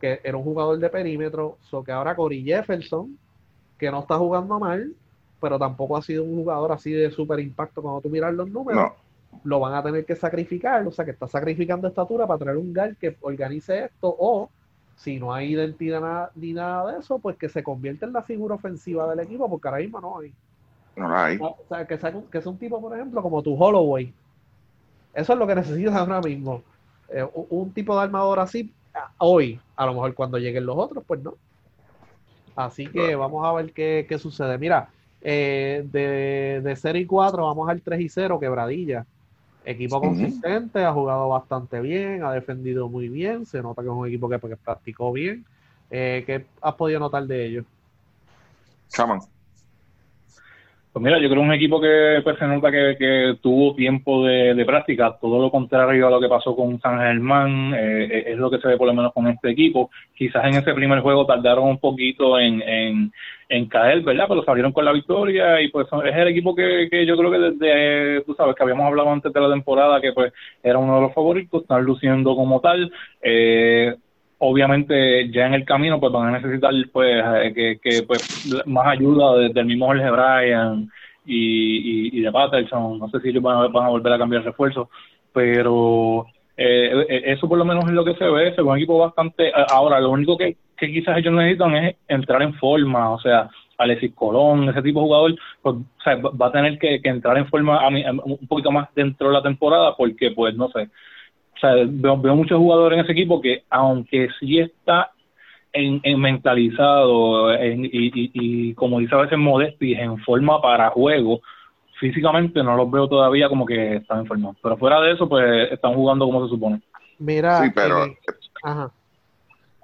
que 0.00 0.20
era 0.24 0.36
un 0.36 0.44
jugador 0.44 0.78
de 0.78 0.88
perímetro. 0.88 1.58
So 1.62 1.84
que 1.84 1.92
ahora 1.92 2.16
Corey 2.16 2.42
Jefferson, 2.42 3.18
que 3.78 3.90
no 3.90 4.00
está 4.00 4.16
jugando 4.16 4.58
mal, 4.58 4.92
pero 5.40 5.58
tampoco 5.58 5.96
ha 5.96 6.02
sido 6.02 6.24
un 6.24 6.36
jugador 6.36 6.72
así 6.72 6.90
de 6.92 7.10
super 7.10 7.38
impacto 7.40 7.82
cuando 7.82 8.00
tú 8.00 8.08
miras 8.08 8.34
los 8.34 8.48
números. 8.48 8.92
Lo 9.44 9.60
van 9.60 9.74
a 9.74 9.82
tener 9.82 10.04
que 10.06 10.16
sacrificar, 10.16 10.86
o 10.86 10.90
sea 10.90 11.04
que 11.04 11.10
está 11.10 11.28
sacrificando 11.28 11.88
estatura 11.88 12.26
para 12.26 12.38
traer 12.38 12.56
un 12.56 12.72
gal 12.72 12.96
que 12.96 13.16
organice 13.20 13.84
esto, 13.84 14.14
o 14.18 14.48
si 14.96 15.20
no 15.20 15.34
hay 15.34 15.52
identidad 15.52 16.30
ni 16.34 16.54
nada 16.54 16.92
de 16.92 17.00
eso, 17.00 17.18
pues 17.18 17.36
que 17.36 17.50
se 17.50 17.62
convierta 17.62 18.06
en 18.06 18.14
la 18.14 18.22
figura 18.22 18.54
ofensiva 18.54 19.08
del 19.10 19.20
equipo, 19.20 19.48
porque 19.48 19.68
ahora 19.68 19.82
mismo 19.82 20.00
no 20.00 20.18
hay. 20.18 20.32
No 20.96 21.14
hay. 21.14 21.36
O 21.38 21.58
sea, 21.68 21.86
que, 21.86 21.98
sea, 21.98 22.14
que 22.32 22.38
es 22.38 22.46
un 22.46 22.56
tipo, 22.56 22.80
por 22.80 22.94
ejemplo, 22.94 23.20
como 23.20 23.42
tu 23.42 23.54
Holloway, 23.54 24.12
eso 25.16 25.32
es 25.32 25.38
lo 25.38 25.46
que 25.46 25.54
necesitas 25.54 25.94
ahora 25.96 26.20
mismo. 26.20 26.62
Eh, 27.08 27.26
un 27.32 27.72
tipo 27.72 27.96
de 27.96 28.02
armador 28.02 28.38
así, 28.40 28.72
hoy, 29.18 29.58
a 29.74 29.86
lo 29.86 29.94
mejor 29.94 30.14
cuando 30.14 30.38
lleguen 30.38 30.66
los 30.66 30.76
otros, 30.76 31.02
pues 31.06 31.22
no. 31.22 31.34
Así 32.54 32.86
que 32.86 33.14
vamos 33.14 33.44
a 33.44 33.52
ver 33.52 33.72
qué, 33.72 34.18
sucede. 34.18 34.56
Mira, 34.58 34.88
eh, 35.20 35.86
de, 35.90 36.60
de 36.62 36.76
0 36.76 36.98
y 36.98 37.06
4 37.06 37.44
vamos 37.44 37.68
al 37.68 37.82
3 37.82 38.00
y 38.00 38.08
0, 38.08 38.38
quebradilla. 38.38 39.06
Equipo 39.64 40.00
consistente, 40.00 40.84
ha 40.84 40.92
jugado 40.92 41.28
bastante 41.28 41.80
bien, 41.80 42.22
ha 42.22 42.30
defendido 42.32 42.88
muy 42.88 43.08
bien, 43.08 43.44
se 43.46 43.60
nota 43.60 43.82
que 43.82 43.88
es 43.88 43.94
un 43.94 44.06
equipo 44.06 44.28
que, 44.28 44.38
practicó 44.38 45.12
bien. 45.12 45.44
Eh, 45.90 46.22
¿Qué 46.24 46.46
has 46.62 46.74
podido 46.74 47.00
notar 47.00 47.26
de 47.26 47.46
ellos? 47.46 47.66
Chaman. 48.88 49.20
Pues 50.96 51.04
mira, 51.04 51.18
yo 51.18 51.28
creo 51.28 51.42
un 51.42 51.52
equipo 51.52 51.78
que 51.78 52.22
pues, 52.24 52.38
se 52.38 52.46
nota 52.46 52.70
que, 52.70 53.36
tuvo 53.42 53.74
tiempo 53.74 54.24
de, 54.24 54.64
práctica, 54.64 55.14
todo 55.20 55.42
lo 55.42 55.50
contrario 55.50 56.06
a 56.06 56.10
lo 56.10 56.18
que 56.18 56.26
pasó 56.26 56.56
con 56.56 56.80
San 56.80 56.98
Germán, 56.98 57.74
eh, 57.74 58.08
eh, 58.10 58.24
es 58.28 58.38
lo 58.38 58.50
que 58.50 58.56
se 58.56 58.68
ve 58.68 58.78
por 58.78 58.86
lo 58.86 58.94
menos 58.94 59.12
con 59.12 59.26
este 59.26 59.50
equipo. 59.50 59.90
Quizás 60.14 60.46
en 60.46 60.54
ese 60.54 60.72
primer 60.72 61.00
juego 61.00 61.26
tardaron 61.26 61.68
un 61.68 61.78
poquito 61.80 62.38
en, 62.38 62.62
en, 63.50 63.66
caer, 63.66 64.00
¿verdad? 64.04 64.24
Pero 64.26 64.42
salieron 64.42 64.72
con 64.72 64.86
la 64.86 64.92
victoria 64.92 65.60
y 65.60 65.68
pues 65.68 65.86
es 66.02 66.16
el 66.16 66.28
equipo 66.28 66.54
que, 66.54 66.88
que 66.90 67.04
yo 67.04 67.14
creo 67.18 67.30
que 67.30 67.38
desde, 67.40 68.22
tú 68.22 68.32
sabes, 68.32 68.56
que 68.56 68.62
habíamos 68.62 68.86
hablado 68.86 69.10
antes 69.10 69.30
de 69.30 69.40
la 69.42 69.50
temporada, 69.50 70.00
que 70.00 70.14
pues 70.14 70.32
era 70.62 70.78
uno 70.78 70.94
de 70.94 71.02
los 71.02 71.12
favoritos, 71.12 71.60
están 71.60 71.84
luciendo 71.84 72.34
como 72.34 72.62
tal. 72.62 72.90
Eh, 73.20 73.94
obviamente 74.38 75.30
ya 75.30 75.46
en 75.46 75.54
el 75.54 75.64
camino 75.64 75.98
pues 75.98 76.12
van 76.12 76.28
a 76.28 76.38
necesitar 76.38 76.72
pues 76.92 77.24
eh, 77.42 77.78
que, 77.82 78.02
pues 78.02 78.46
más 78.66 78.86
ayuda 78.86 79.48
del 79.48 79.66
mismo 79.66 79.86
Jorge 79.86 80.10
Bryan 80.10 80.90
y, 81.24 82.18
y, 82.18 82.20
de 82.20 82.30
Patterson. 82.30 82.98
No 82.98 83.08
sé 83.08 83.20
si 83.20 83.28
ellos 83.28 83.42
van 83.42 83.56
a, 83.56 83.68
van 83.68 83.86
a 83.86 83.90
volver 83.90 84.12
a 84.12 84.18
cambiar 84.18 84.44
refuerzos 84.44 84.88
pero 85.32 86.26
eh, 86.56 87.04
eh, 87.10 87.22
eso 87.26 87.46
por 87.46 87.58
lo 87.58 87.64
menos 87.64 87.84
es 87.84 87.92
lo 87.92 88.04
que 88.04 88.14
se 88.14 88.24
ve. 88.24 88.48
Es 88.48 88.58
un 88.58 88.76
equipo 88.76 88.98
bastante 88.98 89.52
ahora 89.68 90.00
lo 90.00 90.10
único 90.10 90.36
que, 90.36 90.56
que 90.76 90.92
quizás 90.92 91.18
ellos 91.18 91.34
necesitan 91.34 91.76
es 91.76 91.96
entrar 92.08 92.42
en 92.42 92.54
forma 92.54 93.10
o 93.10 93.20
sea 93.20 93.50
Alexis 93.78 94.14
Colón, 94.14 94.68
ese 94.68 94.82
tipo 94.82 95.00
de 95.00 95.06
jugador, 95.06 95.34
pues, 95.62 95.76
va 96.06 96.46
a 96.46 96.52
tener 96.52 96.78
que, 96.78 97.00
que 97.00 97.08
entrar 97.08 97.36
en 97.36 97.46
forma 97.48 97.78
a 97.78 97.88
un 97.88 98.46
poquito 98.48 98.70
más 98.70 98.88
dentro 98.94 99.28
de 99.28 99.34
la 99.34 99.42
temporada 99.42 99.94
porque, 99.96 100.30
pues, 100.30 100.54
no 100.54 100.68
sé, 100.70 100.88
o 101.56 101.58
sea, 101.58 101.72
veo, 101.88 102.16
muchos 102.16 102.58
jugadores 102.58 102.98
en 102.98 103.04
ese 103.04 103.12
equipo 103.12 103.40
que, 103.40 103.64
aunque 103.70 104.28
sí 104.38 104.58
está 104.58 105.10
en, 105.72 106.00
mentalizado 106.20 107.52
y, 107.62 108.74
como 108.74 108.98
dice 109.00 109.14
a 109.14 109.22
veces 109.22 109.38
Modesti, 109.38 109.94
en 109.94 110.18
forma 110.18 110.60
para 110.60 110.90
juego, 110.90 111.40
físicamente 111.98 112.62
no 112.62 112.76
los 112.76 112.90
veo 112.90 113.08
todavía 113.08 113.48
como 113.48 113.66
que 113.66 113.96
están 113.96 114.20
en 114.20 114.26
forma. 114.26 114.52
Pero 114.62 114.76
fuera 114.76 115.00
de 115.00 115.12
eso, 115.12 115.28
pues 115.28 115.72
están 115.72 115.94
jugando 115.94 116.26
como 116.26 116.44
se 116.44 116.50
supone. 116.50 116.82
Mira, 117.18 117.62
sí, 117.62 117.70
pero, 117.74 118.04
eh, 118.04 118.18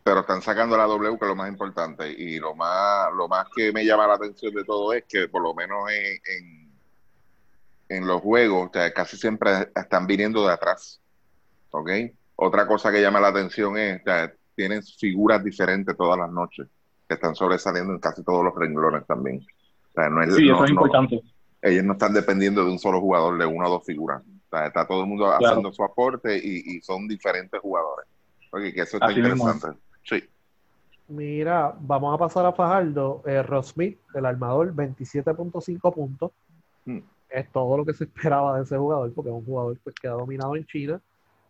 pero 0.04 0.20
están 0.20 0.42
sacando 0.42 0.76
la 0.76 0.84
W, 0.84 1.18
que 1.18 1.24
es 1.24 1.28
lo 1.28 1.36
más 1.36 1.48
importante. 1.48 2.10
Y 2.10 2.38
lo 2.38 2.54
más, 2.54 3.12
lo 3.16 3.28
más 3.28 3.46
que 3.54 3.72
me 3.72 3.84
llama 3.84 4.06
la 4.06 4.14
atención 4.14 4.54
de 4.54 4.64
todo 4.64 4.92
es 4.92 5.04
que, 5.04 5.28
por 5.28 5.42
lo 5.42 5.54
menos 5.54 5.78
en, 5.90 6.70
en, 7.88 8.06
los 8.06 8.20
juegos, 8.20 8.70
casi 8.94 9.16
siempre 9.16 9.70
están 9.74 10.06
viniendo 10.06 10.46
de 10.46 10.52
atrás. 10.52 11.01
¿Ok? 11.72 11.90
Otra 12.36 12.66
cosa 12.66 12.90
que 12.90 13.02
llama 13.02 13.20
la 13.20 13.28
atención 13.28 13.76
es 13.76 14.02
que 14.02 14.32
tienen 14.54 14.82
figuras 14.82 15.42
diferentes 15.42 15.96
todas 15.96 16.18
las 16.18 16.30
noches, 16.30 16.68
que 17.08 17.14
están 17.14 17.34
sobresaliendo 17.34 17.92
en 17.92 17.98
casi 17.98 18.22
todos 18.22 18.44
los 18.44 18.54
renglones 18.54 19.06
también. 19.06 19.40
sí, 19.40 20.48
eso 20.48 20.64
es 20.64 20.70
importante. 20.70 21.20
Ellos 21.60 21.84
no 21.84 21.92
están 21.92 22.12
dependiendo 22.12 22.64
de 22.64 22.70
un 22.70 22.78
solo 22.78 23.00
jugador, 23.00 23.38
de 23.38 23.46
una 23.46 23.68
o 23.68 23.70
dos 23.70 23.84
figuras. 23.86 24.22
está 24.50 24.86
todo 24.86 25.02
el 25.02 25.06
mundo 25.06 25.30
haciendo 25.30 25.72
su 25.72 25.84
aporte 25.84 26.36
y, 26.36 26.80
son 26.80 27.06
diferentes 27.06 27.60
jugadores. 27.60 28.06
Que 28.50 28.82
eso 28.82 28.96
está 28.96 29.12
interesante. 29.12 29.68
Sí. 30.04 30.22
Mira, 31.08 31.74
vamos 31.78 32.14
a 32.14 32.18
pasar 32.18 32.46
a 32.46 32.52
Fajardo. 32.52 33.22
Eh, 33.26 33.42
el 34.14 34.26
armador, 34.26 34.74
27.5 34.74 35.94
puntos. 35.94 36.32
Mm. 36.84 36.98
Es 37.30 37.50
todo 37.50 37.78
lo 37.78 37.84
que 37.84 37.94
se 37.94 38.04
esperaba 38.12 38.56
de 38.56 38.64
ese 38.64 38.76
jugador, 38.76 39.12
porque 39.14 39.30
es 39.30 39.36
un 39.36 39.44
jugador 39.44 39.78
pues, 39.82 39.94
que 39.94 40.08
ha 40.08 40.12
dominado 40.12 40.56
en 40.56 40.66
China. 40.66 41.00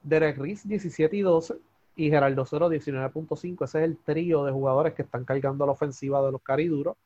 Derek 0.02 0.38
Riz 0.38 0.66
17 0.66 1.16
y 1.16 1.20
12 1.20 1.54
y 1.96 2.10
Geraldo 2.10 2.44
Cero 2.46 2.70
19.5. 2.70 3.64
Ese 3.64 3.78
es 3.78 3.84
el 3.84 3.96
trío 3.98 4.44
de 4.44 4.52
jugadores 4.52 4.94
que 4.94 5.02
están 5.02 5.24
cargando 5.24 5.66
la 5.66 5.72
ofensiva 5.72 6.24
de 6.24 6.32
los 6.32 6.42
cariduros. 6.42 6.96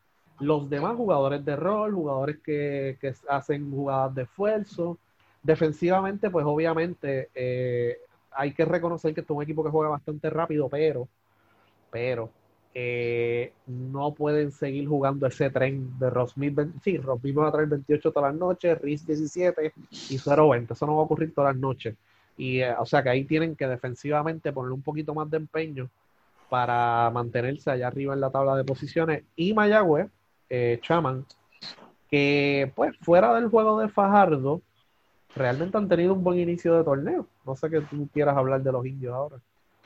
Los 0.40 0.68
demás 0.68 0.96
jugadores 0.96 1.44
de 1.44 1.56
rol, 1.56 1.94
jugadores 1.94 2.38
que, 2.44 2.98
hacen 3.28 3.70
jugadas 3.70 4.14
de 4.14 4.22
esfuerzo. 4.22 4.98
Defensivamente, 5.42 6.30
pues 6.30 6.44
obviamente 6.44 7.30
eh, 7.34 7.98
hay 8.32 8.52
que 8.52 8.64
reconocer 8.64 9.14
que 9.14 9.22
es 9.22 9.30
un 9.30 9.42
equipo 9.42 9.64
que 9.64 9.70
juega 9.70 9.90
bastante 9.90 10.28
rápido, 10.28 10.68
pero, 10.68 11.08
pero 11.90 12.30
eh, 12.74 13.52
no 13.66 14.12
pueden 14.12 14.52
seguir 14.52 14.86
jugando 14.86 15.26
ese 15.26 15.48
tren 15.48 15.98
de 15.98 16.10
Rosmith. 16.10 16.58
Sí, 16.82 16.98
Rosmith 16.98 17.38
va 17.38 17.48
a 17.48 17.52
traer 17.52 17.68
28 17.68 18.12
todas 18.12 18.32
las 18.32 18.38
noches, 18.38 18.78
Riz 18.82 19.06
17 19.06 19.72
y 20.10 20.18
0-20. 20.18 20.72
Eso 20.72 20.86
no 20.86 20.96
va 20.96 21.00
a 21.00 21.04
ocurrir 21.04 21.32
todas 21.32 21.54
las 21.54 21.60
noches. 21.60 21.96
Y, 22.36 22.60
eh, 22.60 22.74
o 22.78 22.86
sea 22.86 23.02
que 23.02 23.10
ahí 23.10 23.24
tienen 23.24 23.56
que 23.56 23.66
defensivamente 23.66 24.52
poner 24.52 24.72
un 24.72 24.82
poquito 24.82 25.14
más 25.14 25.30
de 25.30 25.38
empeño 25.38 25.88
para 26.48 27.10
mantenerse 27.10 27.70
allá 27.70 27.88
arriba 27.88 28.14
en 28.14 28.20
la 28.20 28.30
tabla 28.30 28.56
de 28.56 28.64
posiciones. 28.64 29.24
Y 29.34 29.54
Mayagüez, 29.54 30.08
eh, 30.48 30.78
Chaman, 30.82 31.24
que 32.10 32.70
pues 32.74 32.96
fuera 33.00 33.34
del 33.34 33.48
juego 33.48 33.80
de 33.80 33.88
Fajardo, 33.88 34.60
realmente 35.34 35.76
han 35.76 35.88
tenido 35.88 36.14
un 36.14 36.22
buen 36.22 36.38
inicio 36.38 36.76
de 36.76 36.84
torneo. 36.84 37.26
No 37.44 37.56
sé 37.56 37.68
que 37.70 37.80
tú 37.80 38.08
quieras 38.12 38.36
hablar 38.36 38.62
de 38.62 38.72
los 38.72 38.86
indios 38.86 39.14
ahora. 39.14 39.36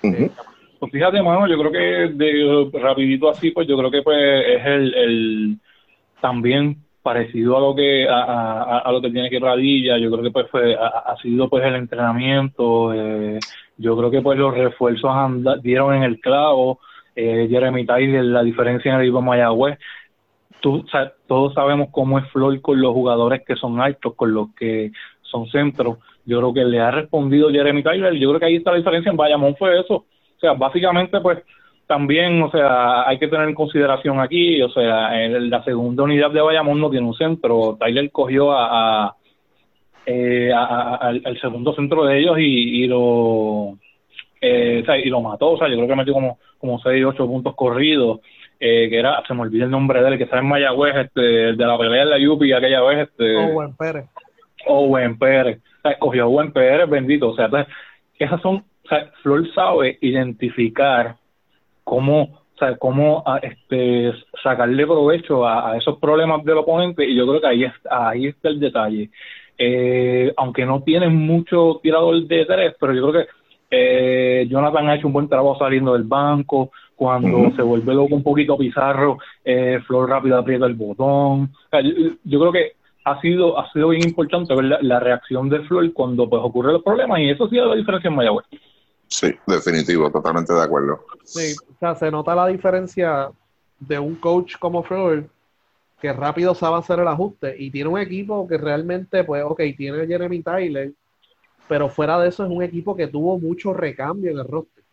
Pues 0.01 0.93
fíjate, 0.93 1.23
mano, 1.23 1.47
yo 1.47 1.59
creo 1.59 1.73
que 1.73 2.15
de 2.15 2.71
rapidito 2.81 3.29
así, 3.29 3.51
pues 3.51 3.69
yo 3.69 3.77
creo 3.77 3.91
que 3.91 4.03
pues 4.03 4.19
es 4.47 4.67
el, 4.67 4.95
el 4.95 5.59
también 6.21 6.83
parecido 7.03 7.57
a 7.57 7.61
lo 7.61 7.75
que 7.75 8.09
a, 8.09 8.79
a, 8.79 8.93
lo 8.93 9.01
que 9.01 9.11
tiene 9.11 9.31
que 9.31 9.41
Radilla, 9.41 9.99
yo 9.99 10.11
creo 10.11 10.23
que 10.23 10.31
pues 10.31 10.49
fue 10.51 10.75
ha, 10.75 11.17
sido 11.23 11.49
pues 11.49 11.65
el 11.65 11.75
entrenamiento, 11.75 12.93
eh, 12.93 13.39
yo 13.77 13.97
creo 13.97 14.11
que 14.11 14.21
pues 14.21 14.39
los 14.39 14.55
refuerzos 14.55 15.13
dieron 15.63 15.95
en 15.95 16.03
el 16.03 16.21
clavo, 16.21 16.81
eh, 17.17 17.47
Jeremy 17.51 17.87
Tyler, 17.87 18.25
la 18.25 18.43
diferencia 18.43 18.91
en 18.91 18.99
el 18.99 19.05
equipo 19.05 19.23
Mayagüez, 19.23 19.79
Tú, 20.61 20.85
todos 21.27 21.55
sabemos 21.55 21.89
cómo 21.91 22.19
es 22.19 22.29
Flor 22.31 22.61
con 22.61 22.81
los 22.81 22.93
jugadores 22.93 23.43
que 23.47 23.57
son 23.57 23.81
altos, 23.81 24.15
con 24.15 24.35
los 24.35 24.55
que 24.55 24.93
son 25.23 25.49
centros. 25.49 25.99
Yo 26.27 26.39
creo 26.39 26.53
que 26.53 26.65
le 26.65 26.81
ha 26.81 26.91
respondido 26.91 27.51
Jeremy 27.51 27.83
Tyler. 27.83 28.13
Yo 28.15 28.29
creo 28.29 28.41
que 28.41 28.47
ahí 28.47 28.57
está 28.57 28.73
la 28.73 28.77
diferencia 28.77 29.11
en 29.11 29.17
Bayamón 29.17 29.57
fue 29.57 29.81
eso. 29.81 29.95
O 29.95 30.39
sea, 30.39 30.53
básicamente, 30.53 31.19
pues 31.21 31.39
también, 31.91 32.41
o 32.41 32.53
sea, 32.53 33.09
hay 33.09 33.19
que 33.19 33.27
tener 33.27 33.49
en 33.49 33.55
consideración 33.57 34.21
aquí, 34.21 34.63
o 34.63 34.71
sea, 34.71 35.25
en 35.25 35.51
la 35.51 35.65
segunda 35.65 36.05
unidad 36.05 36.31
de 36.31 36.41
Bayamón 36.41 36.81
no 36.81 36.89
tiene 36.89 37.05
un 37.05 37.17
centro. 37.17 37.77
Tyler 37.81 38.13
cogió 38.13 38.53
a, 38.53 39.17
eh, 40.07 40.53
al, 40.55 41.41
segundo 41.41 41.75
centro 41.75 42.05
de 42.05 42.21
ellos 42.21 42.37
y, 42.39 42.87
lo 42.87 43.77
eh, 44.41 44.85
y 45.03 45.09
lo 45.09 45.21
mató. 45.21 45.51
O 45.51 45.59
sea, 45.59 45.67
yo 45.67 45.75
creo 45.75 45.89
que 45.89 45.97
metió 45.97 46.13
como, 46.13 46.39
como 46.59 46.79
6, 46.79 47.05
8 47.07 47.27
puntos 47.27 47.57
corridos. 47.57 48.21
Eh, 48.61 48.89
que 48.89 48.97
era, 48.97 49.21
se 49.27 49.35
me 49.35 49.41
olvida 49.41 49.65
el 49.65 49.71
nombre 49.73 50.01
de 50.01 50.11
él, 50.11 50.19
que 50.19 50.25
está 50.25 50.39
en 50.39 50.47
Mayagüez, 50.47 50.95
este, 50.95 51.21
de 51.21 51.67
la 51.67 51.77
pelea 51.77 52.05
de 52.05 52.11
la 52.11 52.19
Yupi 52.21 52.53
aquella 52.53 52.83
vez. 52.83 53.09
Este, 53.09 53.37
Owen 53.37 53.75
Pérez. 53.75 54.05
Owen 54.69 55.19
Pérez. 55.19 55.59
O 55.59 55.89
sea, 55.89 55.99
cogió 55.99 56.23
a 56.23 56.27
Owen 56.29 56.53
Pérez, 56.53 56.89
bendito. 56.89 57.31
O 57.31 57.35
sea, 57.35 57.47
entonces, 57.47 57.75
esas 58.17 58.41
son 58.43 58.63
Flor 59.23 59.53
sabe 59.55 59.99
identificar 60.01 61.17
cómo, 61.91 62.23
o 62.23 62.59
sea, 62.59 62.77
cómo 62.77 63.25
ah, 63.27 63.41
este, 63.43 64.13
sacarle 64.41 64.87
provecho 64.87 65.45
a, 65.45 65.77
esos 65.77 65.99
problemas 65.99 66.45
del 66.45 66.59
oponente 66.59 67.05
y 67.05 67.17
yo 67.17 67.27
creo 67.27 67.41
que 67.41 67.49
ahí, 67.49 67.65
está, 67.65 68.11
ahí 68.11 68.27
está 68.27 68.49
el 68.49 68.61
detalle. 68.61 69.11
Eh, 69.59 70.33
aunque 70.37 70.65
no 70.65 70.83
tiene 70.85 71.09
mucho 71.09 71.81
tirador 71.83 72.23
de 72.29 72.47
tres, 72.47 72.77
pero 72.79 72.95
yo 72.95 73.11
creo 73.11 73.25
que 73.25 73.31
eh, 73.73 74.47
Jonathan 74.49 74.89
ha 74.89 74.95
hecho 74.95 75.09
un 75.09 75.13
buen 75.13 75.29
trabajo 75.29 75.59
saliendo 75.59 75.95
del 75.95 76.05
banco, 76.05 76.71
cuando 76.95 77.51
se 77.57 77.63
vuelve 77.63 77.93
loco 77.93 78.15
un 78.15 78.23
poquito 78.23 78.57
Pizarro, 78.57 79.19
eh, 79.45 79.81
Flor 79.85 80.09
rápido 80.09 80.39
aprieta 80.39 80.67
el 80.67 80.75
botón. 80.75 81.51
yo, 82.25 82.41
creo 82.41 82.53
que 82.53 82.73
ha 83.05 83.21
sido 83.21 83.59
ha 83.59 83.69
sido 83.73 83.89
bien 83.89 84.07
importante 84.07 84.55
ver 84.55 84.79
la, 84.81 85.01
reacción 85.01 85.49
de 85.49 85.61
Flor 85.61 85.93
cuando 85.93 86.29
pues 86.29 86.41
ocurre 86.45 86.73
los 86.73 86.85
problemas 86.85 87.19
y 87.19 87.31
eso 87.31 87.49
sí 87.49 87.57
da 87.57 87.67
la 87.67 87.75
diferencia 87.75 88.09
en 88.09 88.15
Mayagüez. 88.15 88.47
Sí, 89.11 89.35
definitivo, 89.47 90.11
totalmente 90.11 90.53
de 90.53 90.63
acuerdo. 90.63 91.05
Sí, 91.25 91.55
o 91.69 91.79
sea, 91.79 91.97
se 91.97 92.11
nota 92.11 92.35
la 92.35 92.47
diferencia 92.47 93.31
de 93.81 93.99
un 93.99 94.15
coach 94.15 94.57
como 94.59 94.83
Flor 94.85 95.29
que 96.01 96.13
rápido 96.13 96.55
sabe 96.55 96.79
hacer 96.79 97.01
el 97.01 97.09
ajuste 97.09 97.55
y 97.59 97.71
tiene 97.71 97.91
un 97.91 97.99
equipo 97.99 98.47
que 98.49 98.57
realmente, 98.57 99.25
pues, 99.25 99.43
ok, 99.45 99.61
tiene 99.77 100.07
Jeremy 100.07 100.43
Tyler, 100.43 100.93
pero 101.69 101.89
fuera 101.89 102.19
de 102.21 102.29
eso 102.29 102.45
es 102.45 102.51
un 102.51 102.63
equipo 102.63 102.97
que 102.97 103.09
tuvo 103.09 103.39
mucho 103.39 103.75
recambio 103.75 104.31
en 104.31 104.39
el 104.39 104.47
roster. 104.47 104.85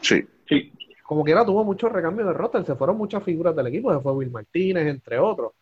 Sí. 0.00 0.24
Sí. 0.48 0.72
Como 1.02 1.24
quiera, 1.24 1.44
tuvo 1.44 1.64
mucho 1.64 1.88
recambio 1.88 2.24
en 2.24 2.28
el 2.28 2.34
roster, 2.34 2.64
se 2.64 2.76
fueron 2.76 2.96
muchas 2.96 3.24
figuras 3.24 3.56
del 3.56 3.66
equipo, 3.68 3.92
se 3.92 4.00
fue 4.00 4.12
Will 4.12 4.30
Martínez, 4.30 4.86
entre 4.86 5.18
otros 5.18 5.52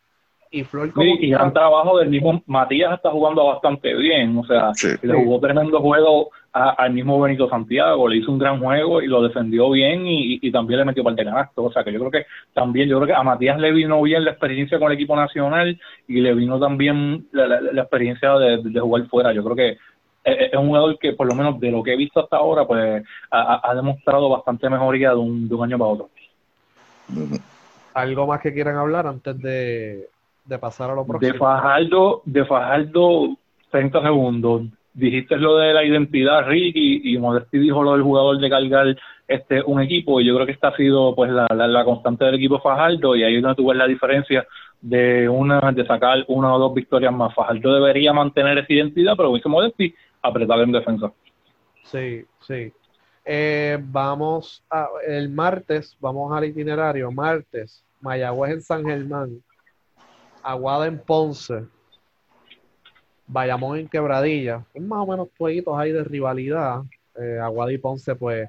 y 0.51 0.65
Flor 0.65 0.93
como 0.93 1.15
y 1.15 1.31
gran 1.31 1.53
trabajo 1.53 1.99
del 1.99 2.09
mismo 2.09 2.43
Matías 2.47 2.95
está 2.95 3.11
jugando 3.11 3.47
bastante 3.47 3.95
bien 3.95 4.37
o 4.37 4.45
sea 4.45 4.73
le 5.03 5.15
jugó 5.15 5.39
tremendo 5.39 5.81
juego 5.81 6.31
al 6.53 6.93
mismo 6.93 7.21
Benito 7.21 7.49
Santiago 7.49 8.09
le 8.09 8.17
hizo 8.17 8.33
un 8.33 8.39
gran 8.39 8.59
juego 8.59 9.01
y 9.01 9.07
lo 9.07 9.23
defendió 9.23 9.71
bien 9.71 10.03
y, 10.07 10.51
también 10.51 10.81
le 10.81 10.87
metió 10.87 11.05
parte 11.05 11.23
de 11.23 11.31
canasto 11.31 11.65
o 11.65 11.73
sea 11.73 11.85
que 11.85 11.93
yo 11.93 12.01
creo 12.01 12.11
que 12.11 12.27
también 12.53 12.89
yo 12.89 12.97
creo 12.97 13.07
que 13.07 13.15
a 13.15 13.23
Matías 13.23 13.61
le 13.61 13.71
vino 13.73 14.03
bien 14.03 14.25
la 14.25 14.33
experiencia 14.33 14.81
con 14.81 14.91
el 14.91 14.97
equipo 14.97 15.15
nacional 15.15 15.79
y 16.09 16.21
le 16.21 16.35
vino 16.35 16.59
también 16.59 17.29
la, 17.31 17.83
experiencia 17.83 18.33
de, 18.35 18.81
jugar 18.81 19.07
fuera 19.07 19.33
yo 19.33 19.45
creo 19.45 19.57
que 19.57 19.79
es, 20.25 20.53
un 20.55 20.67
jugador 20.67 20.99
que 20.99 21.13
por 21.13 21.29
lo 21.29 21.35
menos 21.37 21.61
de 21.61 21.71
lo 21.71 21.83
que 21.85 21.93
he 21.93 21.97
visto 21.97 22.21
hasta 22.21 22.37
ahora 22.37 22.67
pues 22.67 23.05
ha, 23.31 23.73
demostrado 23.75 24.29
bastante 24.29 24.69
mejoría 24.69 25.11
de 25.11 25.17
un, 25.17 25.49
de 25.49 25.55
un 25.55 25.65
año 25.65 25.79
para 25.79 25.91
otro. 25.91 26.09
Algo 27.95 28.27
más 28.27 28.41
que 28.41 28.53
quieran 28.53 28.77
hablar 28.77 29.07
antes 29.07 29.41
de 29.41 30.09
de 30.45 30.59
pasar 30.59 30.91
a 30.91 30.95
lo 30.95 31.07
próximo. 31.07 31.33
De 31.33 31.39
Fajardo, 31.39 32.23
de 32.25 32.45
Fajardo, 32.45 33.37
30 33.71 34.03
segundos. 34.03 34.63
Dijiste 34.93 35.37
lo 35.37 35.57
de 35.57 35.73
la 35.73 35.85
identidad, 35.85 36.47
Ricky, 36.47 37.01
y 37.05 37.19
Modesti 37.19 37.59
dijo 37.59 37.83
lo 37.83 37.93
del 37.93 38.03
jugador 38.03 38.39
de 38.39 38.51
cargar 38.51 38.97
este 39.29 39.63
un 39.63 39.81
equipo, 39.81 40.21
y 40.21 40.27
yo 40.27 40.35
creo 40.35 40.47
que 40.47 40.53
esta 40.53 40.69
ha 40.69 40.77
sido 40.77 41.15
pues 41.15 41.31
la, 41.31 41.47
la, 41.49 41.85
constante 41.85 42.25
del 42.25 42.35
equipo 42.35 42.61
Fajardo, 42.61 43.15
y 43.15 43.23
ahí 43.23 43.37
es 43.37 43.43
donde 43.43 43.55
tú 43.55 43.69
ves 43.69 43.79
la 43.79 43.87
diferencia 43.87 44.45
de 44.81 45.29
una 45.29 45.61
de 45.73 45.87
sacar 45.87 46.25
una 46.27 46.55
o 46.55 46.59
dos 46.59 46.75
victorias 46.75 47.13
más. 47.13 47.33
Fajardo 47.35 47.75
debería 47.75 48.13
mantener 48.13 48.59
esa 48.59 48.73
identidad, 48.73 49.15
pero 49.17 49.33
dice 49.33 49.49
Modesti 49.49 49.95
apretar 50.23 50.59
en 50.61 50.73
defensa. 50.73 51.13
Sí, 51.85 52.25
sí. 52.41 52.73
Eh, 53.25 53.79
vamos 53.81 54.65
a, 54.71 54.89
el 55.07 55.29
martes, 55.29 55.97
vamos 56.01 56.33
al 56.33 56.47
itinerario. 56.47 57.11
Martes, 57.13 57.85
Mayagüez 58.01 58.53
en 58.53 58.63
San 58.63 58.85
Germán. 58.85 59.43
Aguada 60.43 60.87
en 60.87 60.99
Ponce, 60.99 61.67
Bayamón 63.27 63.79
en 63.79 63.89
Quebradilla, 63.89 64.65
es 64.75 64.83
más 64.83 65.01
o 65.01 65.07
menos 65.07 65.29
jueguitos 65.37 65.79
ahí 65.79 65.93
de 65.93 66.05
rivalidad. 66.05 66.83
Eh, 67.17 67.39
Aguada 67.41 67.73
y 67.73 67.79
Ponce, 67.79 68.15
pues 68.15 68.49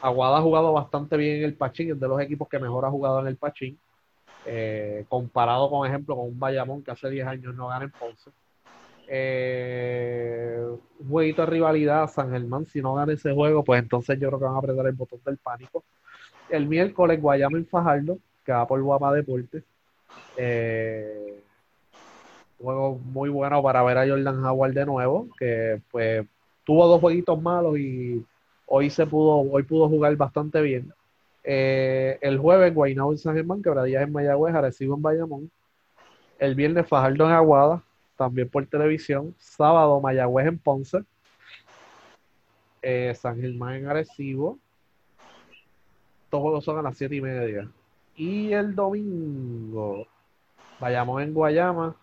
Aguada 0.00 0.38
ha 0.38 0.42
jugado 0.42 0.72
bastante 0.72 1.16
bien 1.16 1.38
en 1.38 1.44
el 1.44 1.54
Pachín, 1.54 1.90
es 1.90 2.00
de 2.00 2.08
los 2.08 2.20
equipos 2.20 2.48
que 2.48 2.58
mejor 2.58 2.84
ha 2.84 2.90
jugado 2.90 3.20
en 3.20 3.26
el 3.28 3.36
Pachín, 3.36 3.78
eh, 4.44 5.04
comparado 5.08 5.70
con 5.70 5.88
ejemplo 5.88 6.16
con 6.16 6.26
un 6.26 6.38
Bayamón 6.38 6.82
que 6.82 6.90
hace 6.90 7.10
10 7.10 7.26
años 7.26 7.54
no 7.54 7.68
gana 7.68 7.84
en 7.84 7.90
Ponce. 7.90 8.30
Eh, 9.08 10.58
un 10.98 11.08
jueguito 11.08 11.42
de 11.42 11.46
rivalidad, 11.46 12.08
San 12.08 12.30
Germán, 12.30 12.66
si 12.66 12.80
no 12.82 12.94
gana 12.94 13.12
ese 13.12 13.32
juego, 13.32 13.64
pues 13.64 13.80
entonces 13.82 14.18
yo 14.18 14.28
creo 14.28 14.38
que 14.38 14.44
van 14.44 14.54
a 14.54 14.58
apretar 14.58 14.86
el 14.86 14.92
botón 14.92 15.20
del 15.24 15.38
pánico. 15.38 15.84
El 16.48 16.66
miércoles, 16.66 17.20
Guayama 17.20 17.58
en 17.58 17.66
Fajardo, 17.66 18.18
que 18.44 18.52
va 18.52 18.66
por 18.66 18.80
Guapa 18.82 19.12
Deportes. 19.12 19.64
Eh, 20.36 21.42
juego 22.58 22.98
muy 22.98 23.28
bueno 23.28 23.62
para 23.62 23.82
ver 23.82 23.98
a 23.98 24.08
Jordan 24.08 24.44
Howard 24.44 24.72
de 24.72 24.86
nuevo, 24.86 25.28
que 25.38 25.80
pues 25.90 26.26
tuvo 26.64 26.86
dos 26.86 27.00
jueguitos 27.00 27.40
malos 27.40 27.78
y 27.78 28.24
hoy 28.66 28.90
se 28.90 29.06
pudo, 29.06 29.38
hoy 29.50 29.62
pudo 29.62 29.88
jugar 29.88 30.14
bastante 30.16 30.60
bien. 30.60 30.92
Eh, 31.44 32.18
el 32.22 32.38
jueves 32.38 32.74
Guaynabo 32.74 33.12
en 33.12 33.18
San 33.18 33.36
Germán, 33.36 33.62
Quebradillas 33.62 34.02
en 34.02 34.12
Mayagüez, 34.12 34.54
Arecibo 34.54 34.96
en 34.96 35.02
Bayamón. 35.02 35.50
El 36.38 36.54
viernes 36.54 36.88
Fajardo 36.88 37.24
en 37.24 37.32
Aguada, 37.32 37.82
también 38.16 38.48
por 38.48 38.66
televisión. 38.66 39.34
Sábado 39.38 40.00
Mayagüez 40.00 40.48
en 40.48 40.58
Ponce. 40.58 41.04
Eh, 42.82 43.14
San 43.14 43.40
Germán 43.40 43.74
en 43.74 43.88
Arecibo. 43.88 44.58
Estos 46.24 46.40
juegos 46.40 46.64
son 46.64 46.78
a 46.78 46.82
las 46.82 46.98
siete 46.98 47.14
y 47.14 47.20
media. 47.20 47.70
Y 48.16 48.50
el 48.52 48.74
domingo, 48.74 50.06
vayamos 50.80 51.22
en 51.22 51.34
Guayama, 51.34 51.94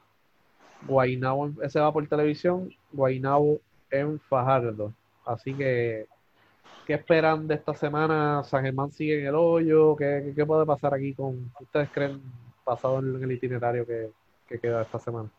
Guainabo, 0.86 1.50
ese 1.64 1.80
va 1.80 1.92
por 1.92 2.08
televisión, 2.08 2.70
Guainabo 2.92 3.60
en 3.90 4.20
Fajardo. 4.20 4.94
Así 5.26 5.56
que, 5.56 6.06
¿qué 6.86 6.94
esperan 6.94 7.48
de 7.48 7.56
esta 7.56 7.74
semana? 7.74 8.44
¿San 8.44 8.64
Germán 8.64 8.92
sigue 8.92 9.22
en 9.22 9.28
el 9.28 9.36
hoyo? 9.36 9.96
¿Qué, 9.96 10.34
qué 10.36 10.46
puede 10.46 10.68
pasar 10.68 10.94
aquí 10.94 11.16
con, 11.16 11.52
ustedes 11.60 11.90
creen, 11.92 12.22
pasado 12.64 13.00
en 13.00 13.24
el 13.24 13.32
itinerario 13.32 13.84
que, 13.86 14.12
queda 14.62 14.84
esta 14.84 15.00
semana? 15.00 15.32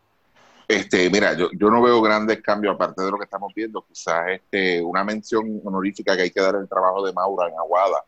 Este, 0.67 1.09
mira, 1.09 1.33
yo, 1.35 1.47
yo 1.53 1.69
no 1.69 1.81
veo 1.81 2.01
grandes 2.01 2.41
cambios 2.41 2.75
aparte 2.75 3.01
de 3.01 3.11
lo 3.11 3.17
que 3.17 3.23
estamos 3.23 3.53
viendo. 3.55 3.81
Quizás 3.87 4.25
este, 4.27 4.81
una 4.81 5.05
mención 5.05 5.61
honorífica 5.63 6.17
que 6.17 6.23
hay 6.23 6.31
que 6.31 6.41
dar 6.41 6.55
el 6.55 6.67
trabajo 6.67 7.05
de 7.05 7.13
Maura 7.13 7.47
en 7.47 7.53
Aguada 7.57 8.03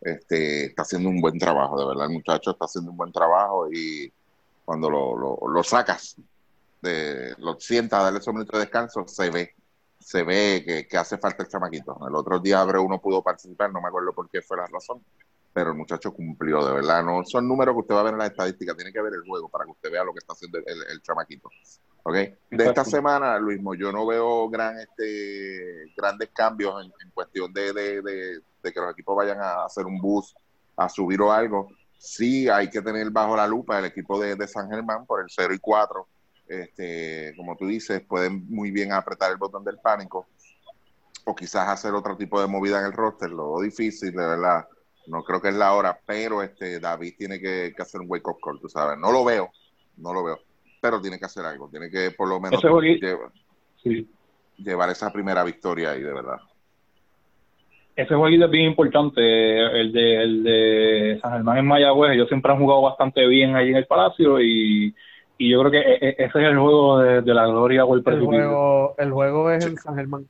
este, 0.00 0.66
está 0.66 0.82
haciendo 0.82 1.08
un 1.08 1.20
buen 1.20 1.38
trabajo, 1.38 1.78
de 1.78 1.86
verdad, 1.86 2.06
el 2.06 2.12
muchacho 2.12 2.50
está 2.50 2.66
haciendo 2.66 2.90
un 2.90 2.96
buen 2.96 3.12
trabajo 3.12 3.68
y 3.70 4.12
cuando 4.64 4.90
lo, 4.90 5.62
sacas, 5.62 6.16
de, 6.82 7.34
lo 7.38 7.58
sientas, 7.58 8.02
darle 8.02 8.18
esos 8.18 8.34
minutos 8.34 8.54
de 8.54 8.66
descanso, 8.66 9.06
se 9.06 9.30
ve, 9.30 9.54
se 9.98 10.24
ve 10.24 10.86
que, 10.88 10.98
hace 10.98 11.18
falta 11.18 11.44
el 11.44 11.48
chamaquito. 11.48 11.96
El 12.06 12.14
otro 12.16 12.40
día 12.40 12.60
Abreu 12.60 12.88
no 12.88 13.00
pudo 13.00 13.22
participar, 13.22 13.72
no 13.72 13.80
me 13.80 13.88
acuerdo 13.88 14.12
por 14.12 14.28
qué 14.28 14.42
fue 14.42 14.56
la 14.56 14.66
razón, 14.66 15.02
pero 15.52 15.70
el 15.70 15.76
muchacho 15.76 16.12
cumplió, 16.12 16.64
de 16.66 16.74
verdad. 16.74 17.04
No 17.04 17.24
son 17.24 17.46
números 17.46 17.74
que 17.76 17.80
usted 17.80 17.94
va 17.94 18.00
a 18.00 18.04
ver 18.04 18.12
en 18.14 18.18
las 18.18 18.30
estadísticas, 18.30 18.76
tiene 18.76 18.92
que 18.92 19.00
ver 19.00 19.14
el 19.14 19.22
juego 19.22 19.48
para 19.48 19.64
que 19.64 19.70
usted 19.70 19.90
vea 19.90 20.04
lo 20.04 20.12
que 20.12 20.18
está 20.18 20.32
haciendo 20.32 20.58
el, 20.58 21.00
chamaquito. 21.00 21.48
¿Ok? 22.08 22.14
De 22.52 22.64
esta 22.66 22.84
semana, 22.84 23.36
Luis, 23.36 23.60
yo 23.76 23.90
no 23.90 24.06
veo 24.06 24.48
gran, 24.48 24.78
este, 24.78 25.92
grandes 25.96 26.30
cambios 26.32 26.84
en, 26.84 27.10
cuestión 27.10 27.52
de, 27.52 27.72
de, 27.72 28.72
que 28.72 28.80
los 28.80 28.92
equipos 28.92 29.16
vayan 29.16 29.40
a 29.40 29.64
hacer 29.64 29.84
un 29.86 30.00
boost, 30.00 30.36
a 30.76 30.88
subir 30.88 31.20
o 31.20 31.32
algo. 31.32 31.68
Sí, 31.98 32.48
hay 32.48 32.70
que 32.70 32.80
tener 32.80 33.10
bajo 33.10 33.36
la 33.36 33.48
lupa 33.48 33.80
el 33.80 33.86
equipo 33.86 34.20
de, 34.20 34.46
San 34.46 34.70
Germán 34.70 35.04
por 35.04 35.20
el 35.20 35.26
0 35.28 35.52
y 35.52 35.58
4 35.58 36.06
este, 36.46 37.34
como 37.36 37.56
tú 37.56 37.66
dices, 37.66 38.00
pueden 38.02 38.46
muy 38.48 38.70
bien 38.70 38.92
apretar 38.92 39.32
el 39.32 39.36
botón 39.36 39.64
del 39.64 39.78
pánico 39.78 40.28
o 41.24 41.34
quizás 41.34 41.66
hacer 41.66 41.92
otro 41.92 42.16
tipo 42.16 42.40
de 42.40 42.46
movida 42.46 42.78
en 42.78 42.86
el 42.86 42.92
roster, 42.92 43.30
lo 43.30 43.60
difícil, 43.60 44.12
de 44.12 44.26
verdad. 44.26 44.68
No 45.08 45.24
creo 45.24 45.42
que 45.42 45.48
es 45.48 45.56
la 45.56 45.74
hora, 45.74 45.98
pero 46.06 46.40
este 46.40 46.78
David 46.78 47.14
tiene 47.18 47.40
que, 47.40 47.74
hacer 47.76 48.00
un 48.00 48.06
wake 48.08 48.28
up 48.28 48.38
call, 48.40 48.60
tú 48.60 48.68
sabes. 48.68 48.96
No 48.96 49.10
lo 49.10 49.24
veo, 49.24 49.50
no 49.96 50.14
lo 50.14 50.22
veo, 50.22 50.38
pero 50.80 51.00
tiene 51.00 51.18
que 51.18 51.24
hacer 51.24 51.44
algo, 51.44 51.68
tiene 51.68 51.90
que 51.90 52.10
por 52.10 52.28
lo 52.28 52.40
menos 52.40 52.62
llevar, 54.58 54.88
esa 54.88 55.12
primera 55.12 55.44
victoria 55.44 55.90
ahí, 55.90 56.00
de 56.00 56.12
verdad. 56.12 56.38
Ese 57.94 58.14
jueguito 58.14 58.44
es 58.46 58.50
bien 58.50 58.66
importante, 58.66 59.20
el 59.80 59.92
de, 59.92 60.22
el 60.22 60.42
de 60.42 61.18
San 61.22 61.32
Germán 61.32 61.58
en 61.58 61.66
Mayagüez. 61.66 62.12
Ellos 62.12 62.28
siempre 62.28 62.52
han 62.52 62.58
jugado 62.58 62.82
bastante 62.82 63.26
bien 63.26 63.56
ahí 63.56 63.70
en 63.70 63.76
el 63.76 63.86
Palacio 63.86 64.40
y 64.40 64.94
y 65.38 65.50
yo 65.50 65.60
creo 65.60 65.70
que 65.70 65.78
e, 65.78 65.98
e, 66.00 66.08
ese 66.18 66.24
es 66.24 66.34
el 66.48 66.58
juego 66.58 66.98
de, 66.98 67.34
la 67.34 67.46
gloria 67.46 67.84
o 67.84 67.94
el. 67.94 68.02
El 68.06 68.24
juego, 68.24 68.94
el 68.98 69.12
juego 69.12 69.50
es 69.50 69.66
en 69.66 69.76
San 69.76 69.96
Germán. 69.96 70.26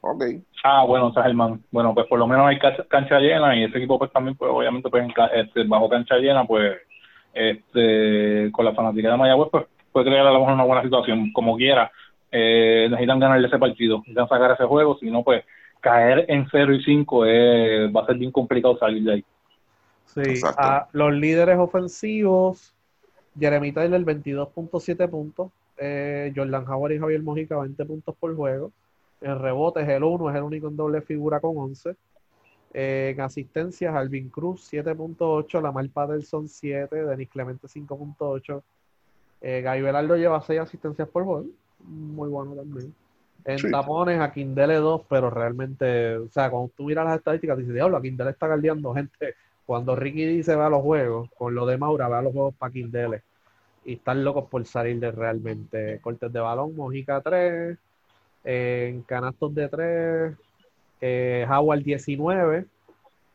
Ok. 0.00 0.24
Ah, 0.62 0.84
bueno, 0.86 1.12
San 1.12 1.24
Germán. 1.24 1.62
Bueno, 1.72 1.92
pues 1.92 2.06
por 2.06 2.18
lo 2.18 2.26
menos 2.26 2.46
hay 2.46 2.58
cancha 2.88 3.18
llena 3.18 3.56
y 3.56 3.64
ese 3.64 3.78
equipo 3.78 3.98
pues 3.98 4.12
también, 4.12 4.36
pues 4.36 4.50
obviamente, 4.52 4.88
pues 4.88 5.08
este, 5.34 5.64
bajo 5.64 5.88
cancha 5.88 6.16
llena, 6.16 6.44
pues 6.44 6.76
este 7.36 8.50
con 8.52 8.64
la 8.64 8.74
fanática 8.74 9.10
de 9.10 9.16
Mayagüez, 9.16 9.48
pues 9.50 9.66
puede 9.92 10.06
crear 10.06 10.26
a 10.26 10.32
lo 10.32 10.40
mejor 10.40 10.54
una 10.54 10.64
buena 10.64 10.82
situación. 10.82 11.32
Como 11.32 11.56
quiera, 11.56 11.90
eh, 12.30 12.86
necesitan 12.90 13.20
ganar 13.20 13.44
ese 13.44 13.58
partido, 13.58 13.98
necesitan 13.98 14.28
sacar 14.28 14.52
ese 14.52 14.64
juego, 14.64 14.98
si 14.98 15.10
no, 15.10 15.22
pues 15.22 15.44
caer 15.80 16.24
en 16.28 16.46
0 16.50 16.74
y 16.74 16.82
5 16.82 17.20
va 17.94 18.02
a 18.02 18.06
ser 18.06 18.16
bien 18.16 18.32
complicado 18.32 18.78
salir 18.78 19.04
de 19.04 19.12
ahí. 19.12 19.24
Sí, 20.06 20.40
a 20.56 20.88
los 20.92 21.12
líderes 21.12 21.58
ofensivos 21.58 22.74
Jeremy 23.38 23.72
Tyler 23.72 24.04
22.7 24.04 25.08
puntos. 25.08 25.50
Eh, 25.78 26.32
Jordan 26.34 26.66
Howard 26.68 26.92
y 26.92 26.98
Javier 26.98 27.22
Mojica 27.22 27.58
20 27.58 27.84
puntos 27.84 28.14
por 28.18 28.34
juego. 28.34 28.72
En 29.20 29.38
rebote 29.38 29.82
es 29.82 29.88
el 29.88 30.02
1, 30.02 30.30
es 30.30 30.36
el 30.36 30.42
único 30.42 30.68
en 30.68 30.76
doble 30.76 31.02
figura 31.02 31.40
con 31.40 31.56
11. 31.56 31.94
En 32.78 33.18
asistencias, 33.22 33.94
Alvin 33.94 34.28
Cruz 34.28 34.70
7.8, 34.70 35.62
Lamar 35.62 35.88
Patterson 35.88 36.46
7, 36.46 37.06
Denis 37.06 37.30
Clemente 37.30 37.66
5.8. 37.68 38.62
Eh, 39.40 39.64
Guy 39.66 39.80
Velardo 39.80 40.14
lleva 40.16 40.42
6 40.42 40.60
asistencias 40.60 41.08
por 41.08 41.24
juego. 41.24 41.46
Muy 41.80 42.28
bueno 42.28 42.54
también. 42.54 42.94
En 43.46 43.70
tapones, 43.70 44.20
a 44.20 44.30
Kindele 44.30 44.74
2, 44.74 45.02
pero 45.08 45.30
realmente, 45.30 46.18
o 46.18 46.28
sea, 46.28 46.50
cuando 46.50 46.70
tú 46.76 46.84
miras 46.84 47.06
las 47.06 47.16
estadísticas, 47.16 47.56
dices, 47.56 47.72
diablo, 47.72 47.96
a 47.96 48.02
Kindele 48.02 48.30
está 48.30 48.46
galdeando 48.46 48.92
gente 48.92 49.34
cuando 49.66 49.96
Ricky 49.96 50.24
dice 50.24 50.54
va 50.54 50.66
a 50.66 50.70
los 50.70 50.82
juegos, 50.82 51.28
con 51.36 51.54
lo 51.54 51.66
de 51.66 51.76
Maura, 51.76 52.08
va 52.08 52.20
a 52.20 52.22
los 52.22 52.32
juegos 52.32 52.54
para 52.54 52.72
Kindele. 52.72 53.22
Y 53.84 53.94
están 53.94 54.24
locos 54.24 54.46
por 54.48 54.64
salir 54.66 55.00
de 55.00 55.10
realmente. 55.10 56.00
Cortes 56.00 56.32
de 56.32 56.40
balón, 56.40 56.76
Mojica 56.76 57.20
3, 57.20 57.76
en 58.44 59.02
canastos 59.02 59.54
de 59.54 59.68
3, 59.68 60.36
eh, 61.00 61.46
Howard 61.48 61.82
19, 61.82 62.66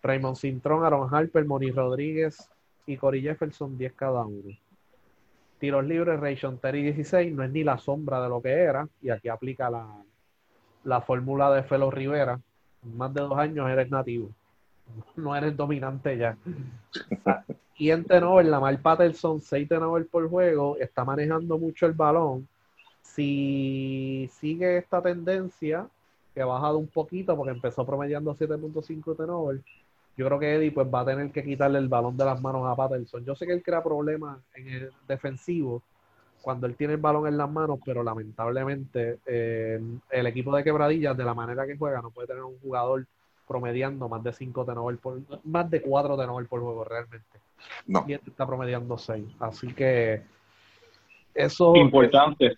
Raymond 0.04 0.38
Cintrón, 0.38 0.84
Aaron 0.84 1.13
Harper, 1.13 1.45
Moni 1.45 1.71
Rodríguez 1.71 2.50
y 2.86 2.97
Cory 2.97 3.21
Jefferson 3.21 3.78
10 3.78 3.93
cada 3.93 4.26
uno. 4.26 4.58
Tiros 5.60 5.86
libres, 5.86 6.19
Rayshon 6.19 6.58
Terry 6.58 6.82
16, 6.84 7.34
no 7.34 7.43
es 7.43 7.52
ni 7.52 7.63
la 7.63 7.78
sombra 7.78 8.21
de 8.21 8.30
lo 8.30 8.41
que 8.41 8.52
era, 8.52 8.88
y 9.02 9.10
aquí 9.10 9.30
aplica 9.30 9.69
la, 9.69 9.88
la 10.84 11.02
fórmula 11.02 11.52
de 11.54 11.63
Felo 11.63 11.91
Rivera. 11.91 12.39
más 12.95 13.13
de 13.13 13.21
dos 13.21 13.38
años 13.38 13.69
eres 13.69 13.91
nativo 13.91 14.32
no 15.15 15.36
eres 15.36 15.56
dominante 15.56 16.17
ya. 16.17 16.38
Y 17.78 17.89
en 17.89 18.04
Tenover, 18.04 18.45
Lamar 18.45 18.80
Patterson, 18.80 19.41
6 19.41 19.67
Tenover 19.67 20.08
por 20.08 20.30
juego, 20.30 20.78
está 20.78 21.04
manejando 21.04 21.58
mucho 21.58 21.86
el 21.86 21.93
balón. 21.93 22.47
Si 23.02 24.30
sigue 24.34 24.78
esta 24.78 25.02
tendencia, 25.02 25.88
que 26.34 26.41
ha 26.41 26.46
bajado 26.46 26.78
un 26.78 26.88
poquito 26.88 27.36
porque 27.36 27.52
empezó 27.52 27.86
promediando 27.86 28.36
7.5 28.36 29.17
Tenover, 29.17 29.62
yo 30.17 30.26
creo 30.26 30.39
que 30.39 30.56
Eddie 30.56 30.72
pues 30.72 30.88
va 30.94 31.02
a 31.02 31.06
tener 31.06 31.32
que 31.32 31.44
quitarle 31.44 31.80
el 31.80 31.88
balón 31.88 32.17
de 32.17 32.26
las 32.26 32.41
manos 32.41 32.67
a 32.67 32.76
Patterson. 32.76 33.24
Yo 33.26 33.36
sé 33.36 33.46
que 33.46 33.54
él 33.54 33.63
crea 33.63 33.84
problemas 33.84 34.39
en 34.56 34.67
el 34.67 34.91
defensivo 35.08 35.82
cuando 36.41 36.67
él 36.67 36.76
tiene 36.76 36.94
el 36.94 37.00
balón 37.00 37.28
en 37.28 37.38
las 37.38 37.50
manos, 37.50 37.80
pero 37.86 38.04
lamentablemente 38.04 39.20
eh, 39.26 39.80
el 40.10 40.28
equipo 40.28 40.56
de 40.56 40.63
quebradillas, 40.63 41.15
de 41.15 41.24
la 41.24 41.34
manera 41.34 41.65
que 41.65 41.78
juega, 41.78 42.02
no 42.02 42.10
puede 42.10 42.28
tener 42.28 42.44
un 42.44 42.60
jugador 42.60 43.06
promediando 43.48 44.08
más 44.10 44.24
de 44.24 44.34
5 44.34 44.65
Tenover 44.65 44.98
por 44.98 45.20
más 45.44 45.70
de 45.70 45.82
4 45.82 46.17
Tenover 46.17 46.48
por 46.48 46.62
juego 46.62 46.84
realmente. 46.84 47.39
No. 47.86 48.04
Y 48.08 48.13
este 48.13 48.32
está 48.32 48.46
promediando 48.46 48.98
6. 48.98 49.26
Así 49.39 49.74
que 49.74 50.24
eso 51.34 51.76
importante. 51.76 52.56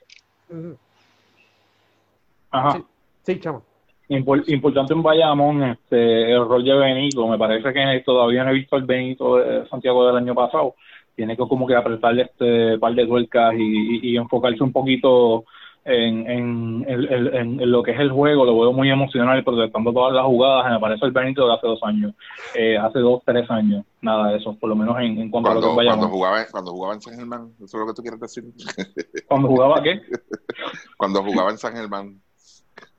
Ajá. 2.52 2.72
Sí, 2.74 2.86
chamo. 3.40 3.64
importante 4.10 4.94
en 4.94 5.04
Bayamón, 5.04 5.64
este, 5.64 6.32
el 6.32 6.48
rol 6.48 6.64
de 6.64 6.74
Benito. 6.74 7.28
Me 7.28 7.38
parece 7.38 7.74
que 7.74 8.04
todavía 8.06 8.44
no 8.44 8.52
he 8.52 8.56
visto 8.56 8.76
el 8.76 8.84
Benito 8.84 9.38
de 9.38 9.68
Santiago 9.70 10.06
del 10.06 10.18
año 10.18 10.36
pasado. 10.36 10.76
Tiene 11.16 11.38
que 11.38 11.48
como 11.48 11.68
que 11.68 11.76
apretarle 11.76 12.24
este 12.24 12.78
par 12.80 12.94
de 12.96 13.06
tuercas 13.06 13.54
y, 13.56 14.12
y 14.12 14.18
enfocarse 14.18 14.64
un 14.64 14.72
poquito 14.72 15.46
en, 15.86 16.86
en, 16.86 17.72
lo 17.72 17.84
que 17.84 17.92
es 17.92 18.00
el 18.00 18.12
juego, 18.12 18.46
lo 18.46 18.58
veo 18.58 18.72
muy 18.72 18.90
emocional 18.90 19.44
protestando 19.44 19.92
todas 19.92 20.14
las 20.14 20.26
jugadas. 20.26 20.72
Me 20.72 20.80
parece 20.80 21.06
el 21.06 21.12
Benito 21.12 21.46
de 21.46 21.54
hace 21.54 21.68
dos 21.68 21.80
años, 21.84 22.14
eh, 22.56 22.78
hace 22.78 23.00
dos, 23.00 23.22
tres 23.26 23.50
años, 23.50 23.86
nada 24.02 24.30
de 24.30 24.38
eso, 24.38 24.56
por 24.56 24.70
lo 24.70 24.76
menos 24.76 24.98
en, 25.00 25.30
cuanto 25.30 25.50
cuando, 25.50 25.68
a 25.68 25.74
lo 25.74 25.80
que 25.80 25.86
Cuando 25.88 26.08
jugaba, 26.08 26.46
cuando 26.50 26.72
jugaba 26.72 26.94
en 26.94 27.02
San 27.02 27.16
Germán, 27.16 27.52
¿eso 27.56 27.66
es 27.66 27.74
lo 27.74 27.88
que 27.88 27.94
tú 27.94 28.02
quieres 28.02 28.20
decir? 28.20 28.44
¿Cuando 29.28 29.48
jugaba 29.50 29.84
qué? 29.84 30.02
cuando 30.98 31.24
jugaba 31.24 31.52
en 31.52 31.58
San 31.58 31.74
Germán. 31.74 32.22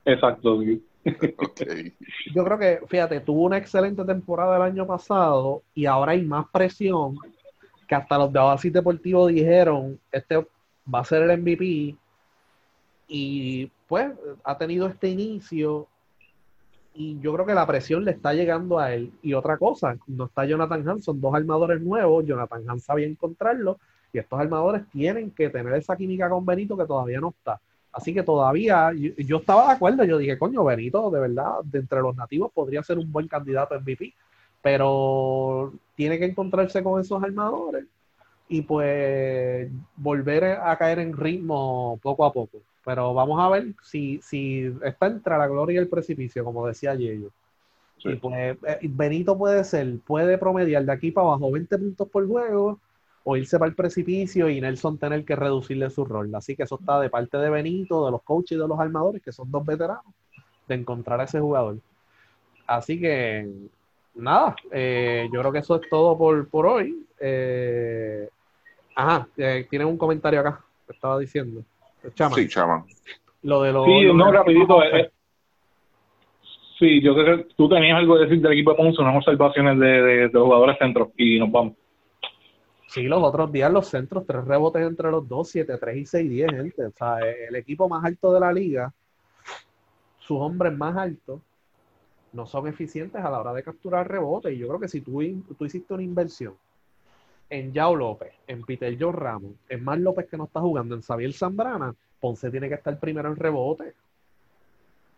Exacto, 0.05 0.61
Yo 0.63 2.43
creo 2.43 2.57
que, 2.57 2.79
fíjate, 2.87 3.19
tuvo 3.19 3.43
una 3.43 3.57
excelente 3.57 4.03
temporada 4.05 4.55
el 4.57 4.61
año 4.61 4.85
pasado 4.85 5.63
y 5.73 5.85
ahora 5.85 6.13
hay 6.13 6.23
más 6.23 6.45
presión 6.51 7.17
que 7.87 7.95
hasta 7.95 8.17
los 8.17 8.31
de 8.31 8.39
Oasis 8.39 8.73
Deportivo 8.73 9.27
dijeron, 9.27 9.99
este 10.11 10.37
va 10.93 10.99
a 10.99 11.05
ser 11.05 11.23
el 11.23 11.39
MVP 11.39 11.95
y 13.07 13.71
pues 13.87 14.11
ha 14.43 14.57
tenido 14.57 14.87
este 14.87 15.09
inicio 15.09 15.87
y 16.93 17.19
yo 17.19 17.33
creo 17.33 17.45
que 17.45 17.53
la 17.53 17.67
presión 17.67 18.05
le 18.05 18.11
está 18.11 18.33
llegando 18.33 18.79
a 18.79 18.93
él. 18.93 19.11
Y 19.21 19.33
otra 19.33 19.57
cosa, 19.57 19.97
no 20.07 20.25
está 20.25 20.45
Jonathan 20.45 20.87
Hans, 20.87 21.05
son 21.05 21.19
dos 21.19 21.35
armadores 21.35 21.81
nuevos, 21.81 22.25
Jonathan 22.25 22.63
Hans 22.67 22.83
sabía 22.83 23.05
encontrarlo 23.05 23.79
y 24.13 24.19
estos 24.19 24.39
armadores 24.39 24.83
tienen 24.91 25.29
que 25.31 25.49
tener 25.49 25.73
esa 25.73 25.97
química 25.97 26.29
con 26.29 26.45
Benito 26.45 26.77
que 26.77 26.85
todavía 26.85 27.19
no 27.19 27.29
está. 27.29 27.59
Así 27.95 28.13
que 28.13 28.23
todavía 28.23 28.91
yo, 28.93 29.37
estaba 29.37 29.67
de 29.67 29.73
acuerdo, 29.73 30.03
yo 30.03 30.17
dije, 30.17 30.37
coño, 30.37 30.65
Benito, 30.65 31.09
de 31.09 31.21
verdad, 31.21 31.63
de 31.63 31.79
entre 31.79 32.01
los 32.01 32.13
nativos 32.13 32.51
podría 32.51 32.83
ser 32.83 32.97
un 32.97 33.09
buen 33.09 33.29
candidato 33.29 33.73
a 33.73 33.79
MVP, 33.79 34.13
pero 34.61 35.71
tiene 35.95 36.19
que 36.19 36.25
encontrarse 36.25 36.83
con 36.83 36.99
esos 36.99 37.23
armadores 37.23 37.85
y 38.49 38.63
pues 38.63 39.71
volver 39.95 40.43
a 40.43 40.75
caer 40.77 40.99
en 40.99 41.15
ritmo 41.15 41.97
poco 42.03 42.25
a 42.25 42.33
poco. 42.33 42.59
Pero 42.83 43.13
vamos 43.13 43.39
a 43.39 43.47
ver 43.47 43.73
si, 43.81 44.19
si 44.21 44.69
está 44.83 45.07
entre 45.07 45.37
la 45.37 45.47
gloria 45.47 45.75
y 45.75 45.77
el 45.77 45.87
precipicio, 45.87 46.43
como 46.43 46.67
decía 46.67 46.95
Yello. 46.95 47.31
Y 48.03 48.15
pues 48.15 48.57
eh, 48.61 48.79
Benito 48.89 49.37
puede 49.37 49.63
ser, 49.63 49.99
puede 50.05 50.37
promediar 50.37 50.83
de 50.83 50.91
aquí 50.91 51.11
para 51.11 51.27
abajo 51.27 51.49
20 51.49 51.77
puntos 51.77 52.09
por 52.09 52.27
juego 52.27 52.77
o 53.27 53.35
irse 53.35 53.57
para 53.57 53.69
el 53.69 53.75
precipicio 53.75 54.47
y 54.49 54.61
Nelson 54.61 54.99
tener 54.99 55.25
que 55.25 55.35
reducirle 55.35 55.89
su 55.89 56.05
rol. 56.05 56.33
Así 56.35 56.55
que 56.55 56.63
eso 56.63 56.77
está 56.79 56.99
de 56.99 57.09
parte 57.09 57.37
de 57.37 57.49
Benito, 57.49 58.05
de 58.05 58.11
los 58.11 58.21
coaches 58.21 58.51
y 58.55 58.61
de 58.61 58.67
los 58.67 58.79
armadores, 58.79 59.21
que 59.23 59.31
son 59.31 59.51
dos 59.51 59.65
veteranos, 59.65 60.05
de 60.67 60.75
encontrar 60.75 61.19
a 61.19 61.23
ese 61.23 61.39
jugador. 61.39 61.77
Así 62.67 62.99
que, 62.99 63.49
nada, 64.13 64.55
eh, 64.71 65.27
yo 65.33 65.39
creo 65.39 65.51
que 65.51 65.59
eso 65.59 65.75
es 65.75 65.89
todo 65.89 66.15
por, 66.15 66.47
por 66.49 66.67
hoy. 66.67 67.03
Eh, 67.19 68.29
ajá, 68.95 69.27
tienen 69.35 69.87
un 69.87 69.97
comentario 69.97 70.41
acá, 70.41 70.63
que 70.85 70.93
estaba 70.93 71.17
diciendo. 71.17 71.63
Sí, 72.35 72.47
Chama. 72.47 72.85
Lo 73.41 73.63
de 73.63 73.71
los. 73.71 73.85
Sí, 73.85 74.13
no, 74.13 74.31
rapidito. 74.31 74.83
Eh, 74.83 75.09
sí, 76.77 77.01
yo 77.01 77.15
creo 77.15 77.37
que 77.37 77.47
tú 77.55 77.67
tenías 77.67 77.97
algo 77.97 78.17
que 78.17 78.25
decir 78.25 78.39
del 78.39 78.53
equipo 78.53 78.69
de 78.69 78.77
Ponce, 78.77 79.01
unas 79.01 79.17
observaciones 79.17 79.79
de, 79.79 79.87
de, 79.87 80.29
los 80.29 80.43
jugadores 80.43 80.77
centros 80.77 81.09
y 81.17 81.39
nos 81.39 81.51
vamos. 81.51 81.73
Sí, 82.95 83.03
los 83.03 83.21
otros 83.21 83.51
días 83.51 83.69
los 83.73 83.89
centros, 83.89 84.25
tres 84.25 84.45
rebotes 84.45 84.87
entre 84.87 85.11
los 85.11 85.27
dos, 85.27 85.53
7-3 85.53 85.97
y 85.97 86.05
6-10, 86.05 86.49
gente. 86.49 86.85
O 86.85 86.91
sea, 86.91 87.19
el 87.19 87.53
equipo 87.57 87.89
más 87.89 88.05
alto 88.05 88.31
de 88.31 88.39
la 88.39 88.53
liga 88.53 88.93
sus 90.17 90.39
hombres 90.39 90.71
más 90.77 90.95
altos 90.95 91.41
no 92.31 92.45
son 92.45 92.69
eficientes 92.69 93.21
a 93.21 93.29
la 93.29 93.41
hora 93.41 93.51
de 93.51 93.63
capturar 93.63 94.09
rebote. 94.09 94.53
Y 94.53 94.59
yo 94.59 94.69
creo 94.69 94.79
que 94.79 94.87
si 94.87 95.01
tú, 95.01 95.21
tú 95.57 95.65
hiciste 95.65 95.93
una 95.93 96.03
inversión 96.03 96.53
en 97.49 97.73
Yao 97.73 97.97
López, 97.97 98.31
en 98.47 98.63
Peter 98.63 98.95
John 98.97 99.11
Ramos, 99.11 99.51
en 99.67 99.83
Mar 99.83 99.99
López 99.99 100.27
que 100.29 100.37
no 100.37 100.45
está 100.45 100.61
jugando, 100.61 100.95
en 100.95 101.01
Xavier 101.01 101.33
Zambrana, 101.33 101.93
Ponce 102.21 102.49
tiene 102.49 102.69
que 102.69 102.75
estar 102.75 102.97
primero 102.97 103.27
en 103.27 103.35
rebote. 103.35 103.93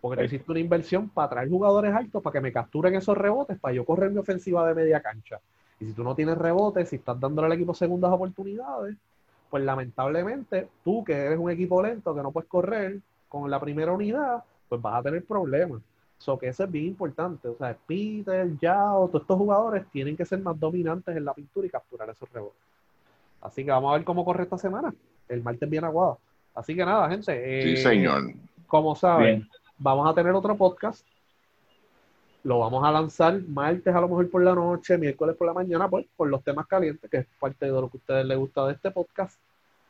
Porque 0.02 0.18
tú 0.18 0.26
hiciste 0.26 0.52
una 0.52 0.62
inversión 0.62 1.10
para 1.10 1.30
traer 1.30 1.50
jugadores 1.50 1.94
altos 1.94 2.24
para 2.24 2.34
que 2.34 2.42
me 2.42 2.52
capturen 2.52 2.96
esos 2.96 3.16
rebotes, 3.16 3.60
para 3.60 3.76
yo 3.76 3.86
correr 3.86 4.10
mi 4.10 4.18
ofensiva 4.18 4.68
de 4.68 4.74
media 4.74 5.00
cancha. 5.00 5.40
Y 5.80 5.86
si 5.86 5.94
tú 5.94 6.04
no 6.04 6.16
tienes 6.16 6.38
rebotes, 6.38 6.90
si 6.90 6.98
estás 6.98 7.20
dándole 7.20 7.48
al 7.48 7.54
equipo 7.54 7.74
segundas 7.74 8.12
oportunidades, 8.12 8.96
pues 9.50 9.64
lamentablemente 9.64 10.68
tú 10.84 11.04
que 11.04 11.14
eres 11.14 11.40
un 11.40 11.52
equipo 11.52 11.82
lento, 11.82 12.14
que 12.16 12.22
no 12.22 12.32
puedes 12.32 12.50
correr 12.50 13.00
con 13.30 13.50
la 13.50 13.60
primera 13.60 13.92
unidad, 13.92 14.44
pues 14.68 14.82
vas 14.82 14.96
a 14.96 15.04
tener 15.04 15.24
problemas. 15.24 15.82
So 16.18 16.38
que 16.38 16.48
eso 16.48 16.64
es 16.64 16.72
bien 16.72 16.86
importante. 16.86 17.48
O 17.48 17.56
sea, 17.56 17.78
Peter, 17.86 18.58
Yao, 18.60 19.08
todos 19.08 19.22
estos 19.22 19.38
jugadores 19.38 19.86
tienen 19.92 20.18
que 20.18 20.26
ser 20.26 20.40
más 20.40 20.60
dominantes 20.60 21.16
en 21.16 21.26
la 21.26 21.34
pintura 21.34 21.68
y 21.68 21.70
capturar 21.70 22.10
esos 22.10 22.32
rebotes. 22.32 22.60
Así 23.42 23.64
que 23.64 23.72
vamos 23.72 23.92
a 23.92 23.98
ver 23.98 24.04
cómo 24.04 24.26
corre 24.26 24.44
esta 24.44 24.58
semana. 24.58 24.94
El 25.30 25.44
martes 25.44 25.70
bien 25.70 25.84
aguado. 25.84 26.18
Así 26.56 26.76
que 26.76 26.84
nada, 26.84 27.08
gente. 27.10 27.62
sí, 27.62 27.74
eh, 27.74 27.78
señor. 27.78 28.34
Como 28.66 28.96
saben, 28.96 29.48
vamos 29.78 30.10
a 30.10 30.14
tener 30.16 30.34
otro 30.34 30.58
podcast. 30.58 31.06
Lo 32.48 32.60
vamos 32.60 32.82
a 32.86 32.92
lanzar 32.94 33.42
martes 33.42 33.94
a 33.94 34.00
lo 34.00 34.08
mejor 34.08 34.30
por 34.30 34.42
la 34.42 34.56
noche, 34.56 34.98
miércoles 34.98 35.36
por 35.36 35.48
la 35.48 35.54
mañana, 35.54 35.90
pues, 35.90 36.06
por 36.16 36.30
los 36.30 36.42
temas 36.46 36.66
calientes, 36.66 37.12
que 37.12 37.18
es 37.18 37.28
parte 37.38 37.66
de 37.66 37.74
lo 37.74 37.90
que 37.90 37.98
a 37.98 38.00
ustedes 38.00 38.26
les 38.26 38.38
gusta 38.38 38.66
de 38.68 38.72
este 38.72 38.90
podcast. 38.90 39.38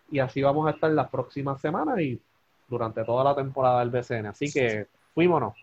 Y 0.10 0.18
así 0.18 0.42
vamos 0.42 0.66
a 0.66 0.72
estar 0.72 0.90
las 0.90 1.08
próximas 1.08 1.62
semanas 1.62 2.00
y 2.00 2.20
durante 2.68 3.04
toda 3.04 3.24
la 3.24 3.36
temporada 3.36 3.82
del 3.82 3.92
BCN. 3.92 4.26
Así 4.26 4.52
que 4.52 4.88
fuímonos. 5.14 5.54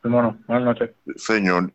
Fuímonos. 0.00 0.36
Buenas 0.46 0.64
noches. 0.64 0.90
Señor. 1.16 1.70